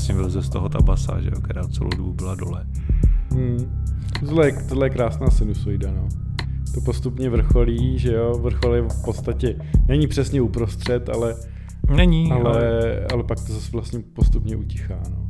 Vlastně 0.02 0.16
vyleze 0.16 0.42
z 0.42 0.50
toho 0.50 0.70
ta 0.70 0.82
basa, 0.82 1.22
že 1.22 1.30
jo, 1.30 1.42
která 1.42 1.68
celou 1.68 1.90
dobu 1.90 2.14
byla 2.14 2.36
dole. 2.36 2.66
Hmm. 3.32 3.84
Tohle, 4.20 4.48
je, 4.48 4.64
tohle 4.70 4.86
je 4.86 4.90
krásná 4.90 5.30
sinusoida, 5.30 5.92
no. 5.92 6.08
To 6.74 6.82
postupně 6.82 7.30
vrcholí, 7.30 8.00
že 8.00 8.14
jo, 8.14 8.40
vrcholí 8.42 8.82
v 8.82 9.06
podstatě, 9.06 9.56
není 9.88 10.08
přesně 10.08 10.42
uprostřed, 10.42 11.10
ale, 11.10 11.36
Není, 11.96 12.32
ale, 12.32 12.42
ale... 12.42 13.06
ale 13.14 13.24
pak 13.24 13.38
to 13.48 13.54
zase 13.54 13.72
vlastně 13.72 14.00
postupně 14.14 14.56
utichá, 14.56 15.00
no. 15.10 15.30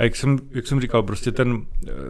A 0.00 0.02
jak 0.02 0.16
jsem, 0.16 0.38
jak 0.50 0.66
jsem 0.66 0.80
říkal, 0.80 1.02
prostě 1.02 1.32
ten, 1.32 1.66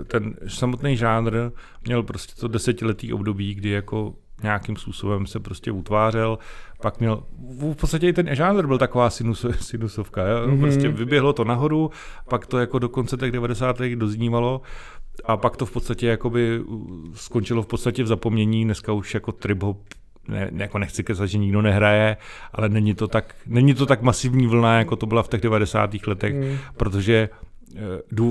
ten 0.06 0.34
samotný 0.48 0.96
žánr 0.96 1.50
měl 1.84 2.02
prostě 2.02 2.40
to 2.40 2.48
desetiletý 2.48 3.12
období, 3.12 3.54
kdy 3.54 3.70
jako 3.70 4.14
nějakým 4.42 4.76
způsobem 4.76 5.26
se 5.26 5.40
prostě 5.40 5.72
utvářel, 5.72 6.38
pak 6.82 7.00
měl, 7.00 7.22
v 7.58 7.74
podstatě 7.74 8.08
i 8.08 8.12
ten 8.12 8.34
žánr 8.34 8.66
byl 8.66 8.78
taková 8.78 9.10
sinus, 9.10 9.46
sinusovka, 9.60 10.26
jo? 10.26 10.46
Mhm. 10.46 10.56
Mm-hmm. 10.56 10.60
prostě 10.60 10.88
vyběhlo 10.88 11.32
to 11.32 11.44
nahoru, 11.44 11.90
pak 12.28 12.46
to 12.46 12.58
jako 12.58 12.78
do 12.78 12.88
konce 12.88 13.16
těch 13.16 13.32
90. 13.32 13.82
doznívalo 13.94 14.62
a 15.24 15.36
pak 15.36 15.56
to 15.56 15.66
v 15.66 15.72
podstatě 15.72 16.06
jakoby 16.06 16.60
skončilo 17.14 17.62
v 17.62 17.66
podstatě 17.66 18.02
v 18.02 18.06
zapomnění, 18.06 18.64
dneska 18.64 18.92
už 18.92 19.14
jako 19.14 19.32
trip 19.32 19.62
hop 19.62 19.78
ne, 20.28 20.50
jako 20.56 20.78
nechci 20.78 21.04
kecat, 21.04 21.28
že 21.28 21.38
nikdo 21.38 21.62
nehraje, 21.62 22.16
ale 22.52 22.68
není 22.68 22.94
to 22.94 23.08
tak, 23.08 23.34
není 23.46 23.74
to 23.74 23.86
tak 23.86 24.02
masivní 24.02 24.46
vlna, 24.46 24.78
jako 24.78 24.96
to 24.96 25.06
byla 25.06 25.22
v 25.22 25.28
těch 25.28 25.40
90. 25.40 25.90
letech, 26.06 26.34
Hmm. 26.34 26.58
protože 26.76 27.28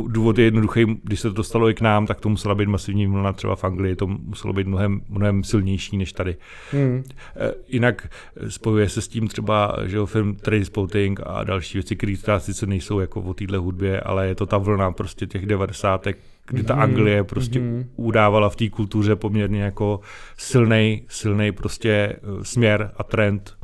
důvod 0.07 0.37
je 0.37 0.45
jednoduchý, 0.45 0.85
když 1.03 1.19
se 1.19 1.29
to 1.29 1.33
dostalo 1.33 1.69
i 1.69 1.73
k 1.73 1.81
nám, 1.81 2.05
tak 2.05 2.21
to 2.21 2.29
musela 2.29 2.55
být 2.55 2.69
masivní 2.69 3.07
vlna 3.07 3.33
třeba 3.33 3.55
v 3.55 3.63
Anglii, 3.63 3.95
to 3.95 4.07
muselo 4.07 4.53
být 4.53 4.67
mnohem, 4.67 5.01
mnohem 5.09 5.43
silnější 5.43 5.97
než 5.97 6.13
tady. 6.13 6.35
Hmm. 6.71 7.03
Eh, 7.35 7.53
Jinak 7.67 8.07
eh, 8.37 8.51
spojuje 8.51 8.89
se 8.89 9.01
s 9.01 9.07
tím 9.07 9.27
třeba 9.27 9.75
že 9.85 9.97
jo, 9.97 10.05
film 10.05 10.35
Trainspotting 10.35 11.19
a 11.25 11.43
další 11.43 11.77
věci, 11.77 11.95
které 11.95 12.17
třeba 12.17 12.39
sice 12.39 12.65
nejsou 12.65 12.99
jako 12.99 13.21
o 13.21 13.33
téhle 13.33 13.57
hudbě, 13.57 14.01
ale 14.01 14.27
je 14.27 14.35
to 14.35 14.45
ta 14.45 14.57
vlna 14.57 14.91
prostě 14.91 15.27
těch 15.27 15.45
90. 15.45 16.07
kdy 16.47 16.63
ta 16.63 16.73
Mhm, 16.73 16.83
Anglie 16.83 17.23
prostě 17.23 17.59
mhm. 17.59 17.89
udávala 17.95 18.49
v 18.49 18.55
té 18.55 18.69
kultuře 18.69 19.15
poměrně 19.15 19.61
jako 19.63 19.99
silnej, 20.37 21.03
silnej 21.07 21.51
prostě 21.51 21.89
eh, 21.89 22.43
směr 22.43 22.91
a 22.97 23.03
trend. 23.03 23.58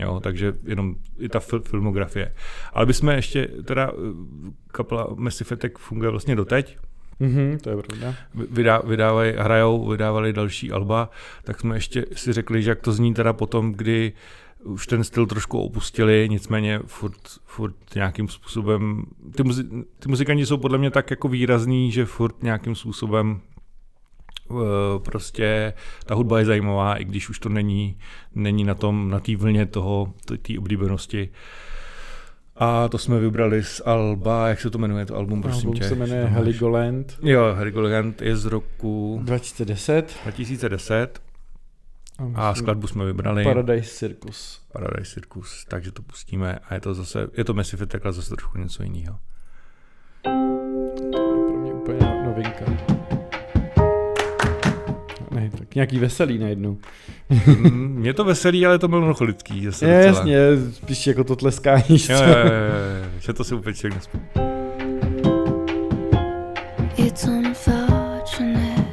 Jo, 0.00 0.20
takže 0.20 0.52
jenom 0.64 0.94
i 1.18 1.28
ta 1.28 1.38
fil- 1.38 1.62
filmografie. 1.62 2.34
Ale 2.72 2.86
bychom 2.86 3.08
ještě, 3.08 3.48
teda 3.64 3.90
eh, 3.92 4.50
kapela 4.72 5.08
Massive 5.14 5.48
Attack 5.54 5.78
funguje 5.78 6.10
vlastně 6.10 6.36
doteď, 6.36 6.78
Mhm, 7.20 7.58
to 7.62 7.70
je 7.70 7.76
pravda. 7.76 8.14
vydá, 8.50 8.78
vydávají, 8.78 9.32
hrajou, 9.38 9.88
vydávali 9.88 10.32
další 10.32 10.72
alba, 10.72 11.10
tak 11.44 11.60
jsme 11.60 11.76
ještě 11.76 12.04
si 12.12 12.32
řekli, 12.32 12.62
že 12.62 12.70
jak 12.70 12.80
to 12.80 12.92
zní 12.92 13.14
teda 13.14 13.32
potom, 13.32 13.72
kdy 13.72 14.12
už 14.64 14.86
ten 14.86 15.04
styl 15.04 15.26
trošku 15.26 15.58
opustili, 15.60 16.26
nicméně 16.30 16.80
furt, 16.86 17.20
furt 17.44 17.74
nějakým 17.94 18.28
způsobem, 18.28 19.02
ty, 19.36 19.42
muzi, 19.42 19.64
ty 19.98 20.08
muzikanti 20.08 20.46
jsou 20.46 20.56
podle 20.56 20.78
mě 20.78 20.90
tak 20.90 21.10
jako 21.10 21.28
výrazný, 21.28 21.92
že 21.92 22.04
furt 22.06 22.42
nějakým 22.42 22.74
způsobem 22.74 23.40
prostě 25.04 25.72
ta 26.06 26.14
hudba 26.14 26.38
je 26.38 26.44
zajímavá, 26.44 26.96
i 26.96 27.04
když 27.04 27.28
už 27.28 27.38
to 27.38 27.48
není, 27.48 27.98
není 28.34 28.64
na 28.64 28.74
tom, 28.74 29.10
na 29.10 29.20
té 29.20 29.36
vlně 29.36 29.66
toho, 29.66 30.14
té 30.42 30.58
oblíbenosti. 30.58 31.28
A 32.56 32.88
to 32.88 32.98
jsme 32.98 33.18
vybrali 33.18 33.64
z 33.64 33.82
Alba, 33.84 34.48
jak 34.48 34.60
se 34.60 34.70
to 34.70 34.78
jmenuje, 34.78 35.06
to 35.06 35.16
album, 35.16 35.42
prosím 35.42 35.68
Album 35.68 35.80
tě. 35.80 35.88
se 35.88 35.94
jmenuje. 35.94 36.24
Heligoland 36.24 37.18
Jo, 37.22 37.54
Heligoland 37.54 38.22
je 38.22 38.36
z 38.36 38.44
roku 38.44 39.20
2010. 39.22 40.16
2010 40.22 41.20
a 42.34 42.54
skladbu 42.54 42.86
jsme 42.86 43.04
vybrali 43.04 43.44
Paradise 43.44 43.90
Circus. 43.90 44.62
Paradise 44.72 45.14
Circus, 45.14 45.64
takže 45.68 45.92
to 45.92 46.02
pustíme 46.02 46.58
a 46.68 46.74
je 46.74 46.80
to 46.80 46.94
zase, 46.94 47.28
je 47.36 47.44
to 47.44 47.54
Massive 47.54 47.82
Attack, 47.82 48.04
ale 48.04 48.12
zase 48.12 48.28
trošku 48.28 48.58
něco 48.58 48.82
jiného. 48.82 49.18
To 50.22 50.30
je 50.30 51.44
pro 51.48 51.56
mě 51.58 51.72
úplně 51.72 51.98
no- 52.00 52.24
novinka. 52.24 52.97
Tak 55.68 55.74
nějaký 55.74 55.98
veselý 55.98 56.38
najednou. 56.38 56.78
Mm, 57.46 57.96
Mě 57.98 58.14
to 58.14 58.24
veselý, 58.24 58.66
ale 58.66 58.78
to 58.78 58.88
melancholický 58.88 59.58
Je, 59.62 59.66
docela. 59.66 59.92
jasně, 59.92 60.36
spíš 60.72 61.06
jako 61.06 61.24
to 61.24 61.36
tleskání. 61.36 61.84
Jo, 62.08 62.16
jo, 62.16 62.22
jo, 62.22 62.34
jo, 63.04 63.10
že 63.20 63.32
to 63.32 63.44
si 63.44 63.54
úplně 63.54 63.74
člověk 63.74 63.94
nespí. 63.94 64.18
It's 66.96 67.24
unfortunate 67.24 68.84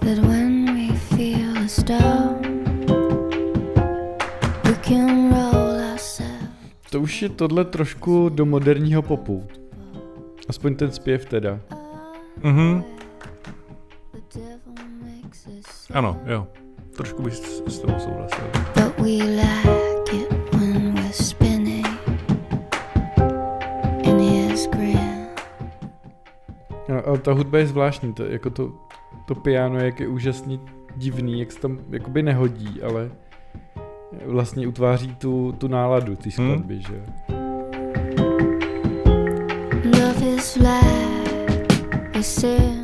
that 0.00 0.18
when 0.18 0.64
we 0.74 0.96
feel 0.96 1.58
a 1.64 1.68
storm, 1.68 2.36
we 4.64 4.74
can 4.82 5.30
roll 5.30 5.80
ourselves. 5.92 6.48
To 6.90 7.00
už 7.00 7.22
je 7.22 7.28
tohle 7.28 7.64
trošku 7.64 8.28
do 8.28 8.46
moderního 8.46 9.02
popu. 9.02 9.46
Aspoň 10.48 10.74
ten 10.76 10.90
zpěv 10.90 11.24
teda. 11.24 11.60
Mhm, 12.42 12.84
ano, 15.96 16.20
jo. 16.26 16.46
Trošku 16.96 17.22
bych 17.22 17.34
s, 17.34 17.62
s 17.66 17.78
tebou 17.78 17.98
souhlasil. 17.98 18.44
but 18.74 18.98
we 18.98 19.12
like 19.12 20.12
it 20.12 20.28
when 20.52 20.94
we're 20.94 21.12
spinning 21.12 21.86
in 24.02 24.18
his 24.18 24.66
grin. 24.66 25.26
A, 26.88 27.12
a 27.12 27.16
ta 27.16 27.32
hudba 27.32 27.58
je 27.58 27.66
zvláštní, 27.66 28.12
to, 28.12 28.24
jako 28.24 28.50
to, 28.50 28.72
to 29.26 29.34
piano, 29.34 29.78
jak 29.78 30.00
je 30.00 30.08
úžasně 30.08 30.58
divný, 30.96 31.40
jak 31.40 31.52
se 31.52 31.60
tam 31.60 31.78
jakoby 31.90 32.22
nehodí, 32.22 32.82
ale 32.82 33.10
vlastně 34.26 34.66
utváří 34.68 35.14
tu, 35.14 35.54
tu 35.58 35.68
náladu 35.68 36.16
té 36.16 36.30
skladby, 36.30 36.74
hmm. 36.74 36.82
že 36.82 36.94
jo. 36.94 37.02
Love 39.84 40.26
is 40.36 40.56
like 40.56 42.18
a 42.18 42.22
sin. 42.22 42.75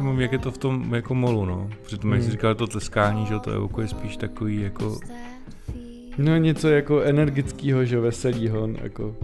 Nevím, 0.00 0.20
jak 0.20 0.32
je 0.32 0.38
to 0.38 0.50
v 0.50 0.58
tom 0.58 0.94
jako 0.94 1.14
molu, 1.14 1.44
no. 1.44 1.70
Přitom, 1.82 2.12
jak 2.12 2.20
jsi 2.20 2.24
Hmm. 2.26 2.32
říkal, 2.32 2.54
to 2.54 2.66
tleskání, 2.66 3.26
že 3.26 3.34
jo, 3.34 3.40
to 3.40 3.50
evokuje 3.50 3.88
spíš 3.88 4.16
takový 4.16 4.60
jako... 4.62 4.98
No 6.18 6.36
něco 6.36 6.68
jako 6.68 7.00
energického, 7.00 7.84
že 7.84 8.00
veselýho, 8.00 8.68
jako 8.82 9.14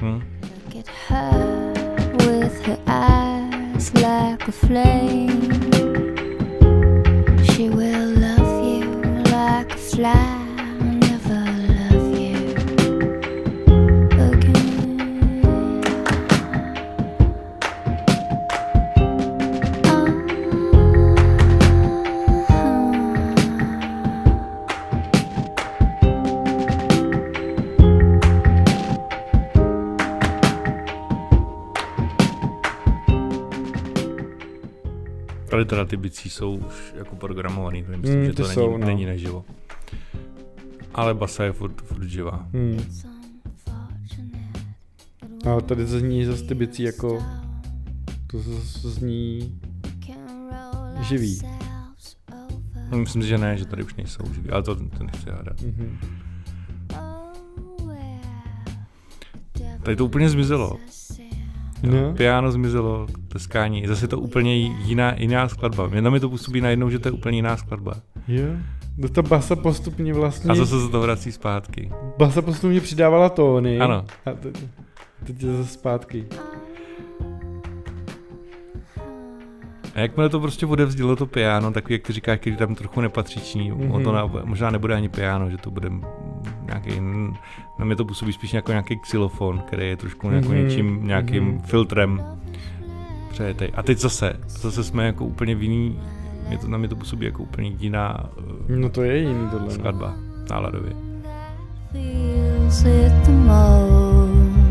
Hm? 0.00 0.22
Look 0.42 0.76
at 0.78 0.88
her 1.08 1.72
with 2.18 2.66
her 2.66 2.78
eyes 2.86 3.92
like 3.94 4.44
a 4.48 4.50
flame. 4.50 5.34
She 7.52 7.70
will 7.70 8.08
love 8.20 8.64
you 8.64 8.90
like 9.24 9.74
a 9.74 9.76
fly, 9.76 10.43
Tady 35.54 35.64
teda 35.64 35.84
ty 35.84 35.96
bicí 35.96 36.30
jsou 36.30 36.56
už 36.56 36.94
jako 36.96 37.16
programovaný, 37.16 37.82
to 37.82 37.90
myslím, 37.96 38.18
Mm, 38.20 38.26
že 38.26 38.32
to 38.32 38.44
jsou, 38.44 38.70
není, 38.70 38.80
no. 38.80 38.86
není 38.86 39.06
naživo. 39.06 39.44
Ale 40.94 41.14
basa 41.14 41.44
je 41.44 41.52
furt, 41.52 41.82
furt 41.82 42.02
živá. 42.02 42.48
Hmm. 42.52 42.80
A 45.56 45.60
tady 45.60 45.86
zní 45.86 46.24
zase 46.24 46.44
ty 46.44 46.54
bicí 46.54 46.82
jako, 46.82 47.22
to 48.26 48.38
zase 48.38 48.90
zní, 48.90 49.60
živý. 51.00 51.40
Myslím 52.96 53.22
si, 53.22 53.28
že 53.28 53.38
ne, 53.38 53.56
že 53.56 53.64
tady 53.64 53.84
už 53.84 53.94
nejsou 53.94 54.34
živý, 54.34 54.50
ale 54.50 54.62
to, 54.62 54.74
to 54.74 55.04
nechci 55.04 55.30
hádat. 55.30 55.62
mhm. 55.62 55.98
tady 59.82 59.96
to 59.96 60.04
úplně 60.04 60.28
zmizelo. 60.30 60.78
No. 61.90 62.12
Piano 62.14 62.52
zmizelo, 62.52 63.06
teskání, 63.28 63.86
zase 63.86 64.08
to 64.08 64.18
úplně 64.20 64.56
jiná, 64.56 65.14
jiná 65.18 65.48
skladba. 65.48 65.90
Jenom 65.92 66.12
mi 66.12 66.20
to 66.20 66.28
působí 66.28 66.60
najednou, 66.60 66.90
že 66.90 66.98
to 66.98 67.08
je 67.08 67.12
úplně 67.12 67.38
jiná 67.38 67.56
skladba. 67.56 67.94
Jo. 68.28 68.44
No 68.96 69.08
ta 69.08 69.22
basa 69.22 69.56
postupně 69.56 70.14
vlastně, 70.14 70.50
A 70.50 70.54
zase 70.54 70.80
se 70.80 70.88
to 70.88 71.00
vrací 71.00 71.32
zpátky. 71.32 71.90
basa 72.18 72.42
postupně 72.42 72.80
přidávala 72.80 73.28
tóny. 73.28 73.78
Ano. 73.80 74.04
A 74.26 74.30
teď, 74.32 74.58
teď 75.26 75.42
je 75.42 75.56
zase 75.56 75.68
zpátky. 75.70 76.24
A 79.94 80.00
jakmile 80.00 80.28
to 80.28 80.40
prostě 80.40 80.66
odevzdilo 80.66 81.16
to 81.16 81.26
piano, 81.26 81.70
takový, 81.72 81.94
jak 81.94 82.02
ty 82.02 82.12
říkáš, 82.12 82.38
který 82.38 82.56
tam 82.56 82.74
trochu 82.74 83.00
nepatřičný, 83.00 83.72
mm-hmm. 83.72 84.04
to 84.04 84.12
na, 84.12 84.30
možná 84.44 84.70
nebude 84.70 84.94
ani 84.94 85.08
piano, 85.08 85.50
že 85.50 85.56
to 85.56 85.70
bude 85.70 85.90
nějaký, 86.66 87.00
na 87.78 87.84
mě 87.84 87.96
to 87.96 88.04
působí 88.04 88.32
spíš 88.32 88.52
jako 88.54 88.70
nějaký 88.72 88.96
xylofon, 88.98 89.58
který 89.58 89.88
je 89.88 89.96
trošku 89.96 90.30
jako 90.30 90.48
Mhm, 90.48 90.56
něčím, 90.64 91.00
nějakým 91.06 91.44
mhm. 91.44 91.58
filtrem 91.60 92.24
přejetej. 93.30 93.70
A 93.74 93.82
teď 93.82 93.98
zase, 93.98 94.32
zase 94.46 94.84
jsme 94.84 95.06
jako 95.06 95.24
úplně 95.24 95.54
v 95.54 95.62
jiný, 95.62 96.00
mě 96.48 96.58
to, 96.58 96.68
na 96.68 96.78
mě 96.78 96.88
to 96.88 96.96
působí 96.96 97.26
jako 97.26 97.42
úplně 97.42 97.68
jiná 97.68 98.30
uh, 98.68 98.76
No 98.76 98.88
to 98.88 99.02
je 99.02 99.18
jiný 99.18 99.48
tohle. 99.50 99.66
No. 99.66 99.70
skladba, 99.74 100.14
náladově. 100.50 100.92
feels 101.92 102.84
it 102.84 103.12
the 103.26 103.32
most. 103.32 104.63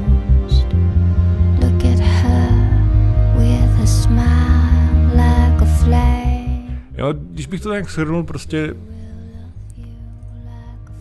Jo, 7.03 7.13
když 7.13 7.47
bych 7.47 7.61
to 7.61 7.69
tak 7.69 7.89
shrnul, 7.89 8.23
prostě 8.23 8.75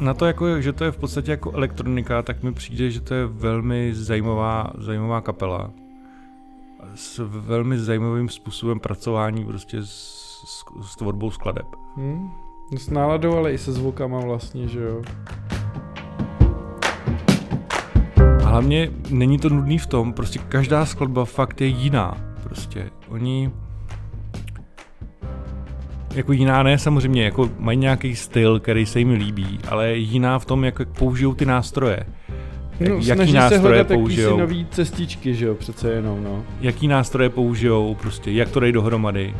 na 0.00 0.14
to, 0.14 0.26
jako, 0.26 0.60
že 0.60 0.72
to 0.72 0.84
je 0.84 0.90
v 0.90 0.96
podstatě 0.96 1.30
jako 1.30 1.52
elektronika, 1.52 2.22
tak 2.22 2.42
mi 2.42 2.52
přijde, 2.52 2.90
že 2.90 3.00
to 3.00 3.14
je 3.14 3.26
velmi 3.26 3.94
zajímavá, 3.94 4.72
zajímavá 4.78 5.20
kapela. 5.20 5.70
S 6.94 7.28
velmi 7.28 7.78
zajímavým 7.78 8.28
způsobem 8.28 8.80
pracování 8.80 9.44
prostě 9.44 9.82
s, 9.82 9.90
s, 10.44 10.64
s 10.92 10.96
tvorbou 10.96 11.30
skladeb. 11.30 11.66
Hm? 11.96 12.30
No 12.72 12.78
s 12.78 12.90
náladou, 12.90 13.36
ale 13.36 13.52
i 13.52 13.58
se 13.58 13.72
zvukama 13.72 14.20
vlastně, 14.20 14.68
že 14.68 14.80
jo. 14.80 15.02
A 18.44 18.48
hlavně 18.48 18.90
není 19.10 19.38
to 19.38 19.48
nudný 19.48 19.78
v 19.78 19.86
tom, 19.86 20.12
prostě 20.12 20.38
každá 20.38 20.86
skladba 20.86 21.24
fakt 21.24 21.60
je 21.60 21.66
jiná. 21.66 22.16
Prostě 22.42 22.90
oni 23.08 23.50
jako 26.14 26.32
jiná 26.32 26.62
ne 26.62 26.78
samozřejmě, 26.78 27.24
jako 27.24 27.50
mají 27.58 27.78
nějaký 27.78 28.16
styl, 28.16 28.60
který 28.60 28.86
se 28.86 28.98
jim 28.98 29.10
líbí, 29.10 29.58
ale 29.68 29.94
jiná 29.94 30.38
v 30.38 30.44
tom, 30.44 30.64
jak 30.64 30.88
použijou 30.98 31.34
ty 31.34 31.46
nástroje. 31.46 32.06
No, 32.80 32.94
jaký 32.94 33.04
snaží 33.04 33.32
se 33.32 33.38
nástroje 33.38 33.78
jakýsi 33.78 33.94
použijou, 33.94 34.38
nový 34.38 34.66
cestičky, 34.70 35.34
že 35.34 35.46
jo, 35.46 35.54
přece 35.54 35.90
jenom, 35.90 36.24
no. 36.24 36.44
jaký 36.60 36.88
nástroje 36.88 37.28
použijou, 37.28 37.94
prostě 37.94 38.30
jak 38.30 38.50
to 38.50 38.60
dají 38.60 38.72
dohromady. 38.72 39.34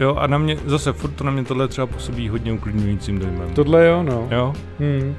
Jo, 0.00 0.14
a 0.14 0.26
na 0.26 0.38
mě, 0.38 0.56
zase 0.66 0.92
furt 0.92 1.10
to 1.10 1.24
na 1.24 1.30
mě 1.30 1.44
tohle 1.44 1.68
třeba 1.68 1.86
působí 1.86 2.28
hodně 2.28 2.52
uklidňujícím 2.52 3.18
dojmem. 3.18 3.50
Tohle 3.54 3.86
jo, 3.86 4.02
no. 4.02 4.28
Jo, 4.30 4.54
Hm. 4.80 5.14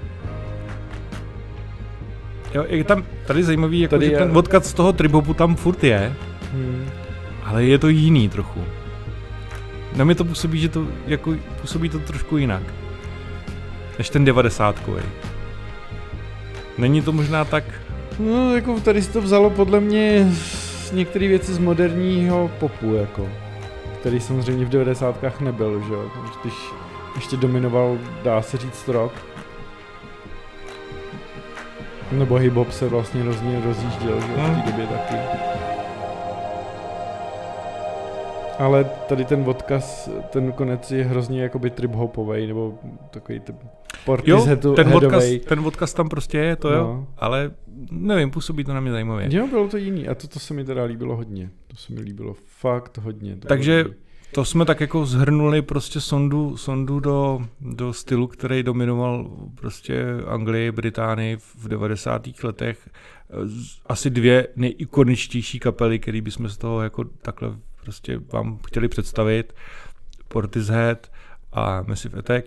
jo, 2.53 2.65
je 2.67 2.83
tam 2.83 3.03
tady 3.25 3.43
zajímavý, 3.43 3.79
jako, 3.79 3.95
Tady 3.95 4.05
že 4.05 4.11
je- 4.11 4.17
ten 4.17 4.37
odkaz 4.37 4.65
z 4.65 4.73
toho 4.73 4.93
tribopu 4.93 5.33
tam 5.33 5.55
furt 5.55 5.83
je, 5.83 6.13
Hm. 6.53 6.85
ale 7.43 7.63
je 7.65 7.77
to 7.77 7.87
jiný 7.87 8.29
trochu. 8.29 8.63
Na 9.95 10.05
mě 10.05 10.15
to 10.15 10.25
působí, 10.25 10.59
že 10.59 10.69
to, 10.69 10.87
jako, 11.07 11.33
působí 11.61 11.89
to 11.89 11.99
trošku 11.99 12.37
jinak. 12.37 12.63
Než 13.97 14.09
ten 14.09 14.25
devadesátkový. 14.25 15.01
Není 16.77 17.01
to 17.01 17.11
možná 17.11 17.45
tak, 17.45 17.63
No, 18.19 18.55
jako 18.55 18.79
tady 18.79 19.01
si 19.01 19.11
to 19.11 19.21
vzalo 19.21 19.49
podle 19.49 19.79
mě 19.79 20.27
některé 20.93 21.27
věci 21.27 21.53
z 21.53 21.57
moderního 21.59 22.51
popu, 22.59 22.93
jako. 22.95 23.27
Který 23.99 24.19
samozřejmě 24.19 24.65
v 24.65 24.69
90. 24.69 25.39
nebyl, 25.41 25.81
že 25.87 25.93
jo. 25.93 26.11
Spíš 26.33 26.53
ještě 27.15 27.37
dominoval, 27.37 27.97
dá 28.23 28.41
se 28.41 28.57
říct, 28.57 28.87
rock. 28.87 29.13
Nebo 32.11 32.35
hip-hop 32.35 32.69
se 32.69 32.87
vlastně 32.87 33.21
hrozně 33.21 33.61
rozjížděl, 33.65 34.21
že 34.21 34.31
jo, 34.31 34.37
v 34.37 34.39
Hmm. 34.39 34.61
té 34.61 34.71
době 34.71 34.87
taky. 34.87 35.15
Ale 38.59 38.83
tady 38.83 39.25
ten 39.25 39.43
odkaz, 39.49 40.09
ten 40.29 40.51
konec 40.51 40.91
je 40.91 41.03
hrozně 41.03 41.41
jakoby 41.43 41.69
trip-hopovej, 41.69 42.47
nebo 42.47 42.73
takový 43.11 43.41
ten 44.15 44.23
jo, 44.25 44.37
portisheadu- 44.37 44.75
ten 44.75 44.93
odkaz, 44.93 45.23
ten 45.47 45.59
odkaz 45.59 45.93
tam 45.93 46.09
prostě 46.09 46.37
je, 46.37 46.55
to 46.55 46.69
jo, 46.73 46.83
No. 46.83 47.07
ale 47.17 47.51
nevím, 47.91 48.31
působí 48.31 48.63
to 48.63 48.73
na 48.73 48.79
mě 48.79 48.91
zajímavě. 48.91 49.27
Jo, 49.31 49.47
bylo 49.47 49.67
to 49.67 49.77
jiný 49.77 50.07
a 50.07 50.15
to, 50.15 50.27
to 50.27 50.39
se 50.39 50.53
mi 50.53 50.65
teda 50.65 50.83
líbilo 50.83 51.15
hodně. 51.15 51.49
To 51.67 51.75
se 51.77 51.93
mi 51.93 52.01
líbilo 52.01 52.35
fakt 52.45 52.97
hodně. 52.97 53.35
To 53.35 53.47
Takže 53.47 53.83
dobrý. 53.83 53.97
To 54.31 54.45
jsme 54.45 54.65
tak 54.65 54.81
jako 54.81 55.05
zhrnuli 55.05 55.61
prostě 55.61 56.01
sondu, 56.01 56.57
sondu 56.57 56.99
do, 56.99 57.41
do 57.61 57.93
stylu, 57.93 58.27
který 58.27 58.63
dominoval 58.63 59.31
prostě 59.55 60.05
Anglii, 60.27 60.71
Británii 60.71 61.37
v 61.37 61.67
90. 61.67 62.43
letech. 62.43 62.89
Asi 63.85 64.09
dvě 64.09 64.47
nejikoničtější 64.55 65.59
kapely, 65.59 65.99
které 65.99 66.21
bychom 66.21 66.49
z 66.49 66.57
toho 66.57 66.81
jako 66.81 67.03
takhle 67.03 67.51
prostě 67.83 68.19
vám 68.33 68.57
chtěli 68.67 68.87
představit. 68.87 69.53
Portishead 70.27 71.11
a 71.53 71.81
Massive 71.87 72.19
Attack. 72.19 72.45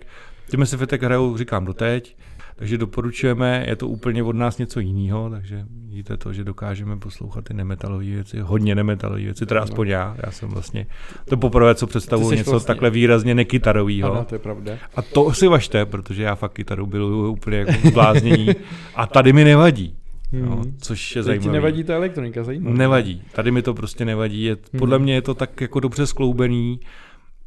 Ty 0.51 0.57
Massive 0.57 0.83
Attack 0.83 1.03
hrajou, 1.03 1.37
říkám, 1.37 1.65
doteď, 1.65 2.15
takže 2.55 2.77
doporučujeme, 2.77 3.65
je 3.67 3.75
to 3.75 3.87
úplně 3.87 4.23
od 4.23 4.35
nás 4.35 4.57
něco 4.57 4.79
jiného, 4.79 5.29
takže 5.29 5.65
vidíte 5.87 6.17
to, 6.17 6.33
že 6.33 6.43
dokážeme 6.43 6.97
poslouchat 6.97 7.43
ty 7.45 7.53
nemetalové 7.53 8.03
věci, 8.05 8.39
hodně 8.39 8.75
nemetalové 8.75 9.21
věci, 9.21 9.45
teda 9.45 9.61
aspoň 9.61 9.87
já, 9.87 10.15
já 10.25 10.31
jsem 10.31 10.49
vlastně 10.49 10.87
to 11.29 11.37
poprvé, 11.37 11.75
co 11.75 11.87
jsi 11.87 11.97
něco 12.35 12.51
vlastně- 12.51 12.67
takhle 12.67 12.89
výrazně 12.89 13.35
nekytarového. 13.35 14.11
Ano, 14.11 14.25
to 14.25 14.35
je 14.35 14.39
pravda. 14.39 14.73
A 14.95 15.01
to 15.01 15.33
si 15.33 15.47
vašte, 15.47 15.85
protože 15.85 16.23
já 16.23 16.35
fakt 16.35 16.53
kytaru 16.53 16.85
byl 16.85 17.03
úplně 17.05 17.57
jako 17.57 17.71
zbláznění 17.87 18.47
a 18.95 19.07
tady 19.07 19.33
mi 19.33 19.43
nevadí, 19.43 19.95
no, 20.31 20.55
Hmm. 20.55 20.75
což 20.81 21.15
je 21.15 21.23
zajímavé. 21.23 21.51
nevadí 21.53 21.83
ta 21.83 21.93
elektronika, 21.95 22.43
zajímavé. 22.43 22.77
Nevadí, 22.77 23.21
tady 23.33 23.51
mi 23.51 23.61
to 23.61 23.73
prostě 23.73 24.05
nevadí. 24.05 24.43
Je, 24.43 24.51
Hmm. 24.71 24.79
podle 24.79 24.99
mě 24.99 25.13
je 25.13 25.21
to 25.21 25.33
tak 25.33 25.61
jako 25.61 25.79
dobře 25.79 26.07
skloubený, 26.07 26.79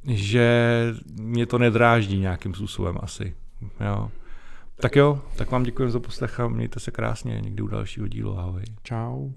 že 0.07 0.87
mě 1.21 1.47
to 1.47 1.59
nedráždí 1.59 2.19
nějakým 2.19 2.55
způsobem 2.55 2.99
asi. 3.01 3.35
Jo. 3.81 4.11
Tak 4.77 4.97
jo, 4.97 5.23
tak 5.37 5.51
vám 5.51 5.63
děkuji 5.63 5.91
za 5.91 6.01
poslech 6.01 6.41
a 6.41 6.49
mějte 6.49 6.81
se 6.81 6.91
krásně 6.91 7.41
někdy 7.41 7.63
u 7.63 7.67
dalšího 7.67 8.09
dílu. 8.09 8.39
Ahoj. 8.39 8.65
Čau. 8.83 9.31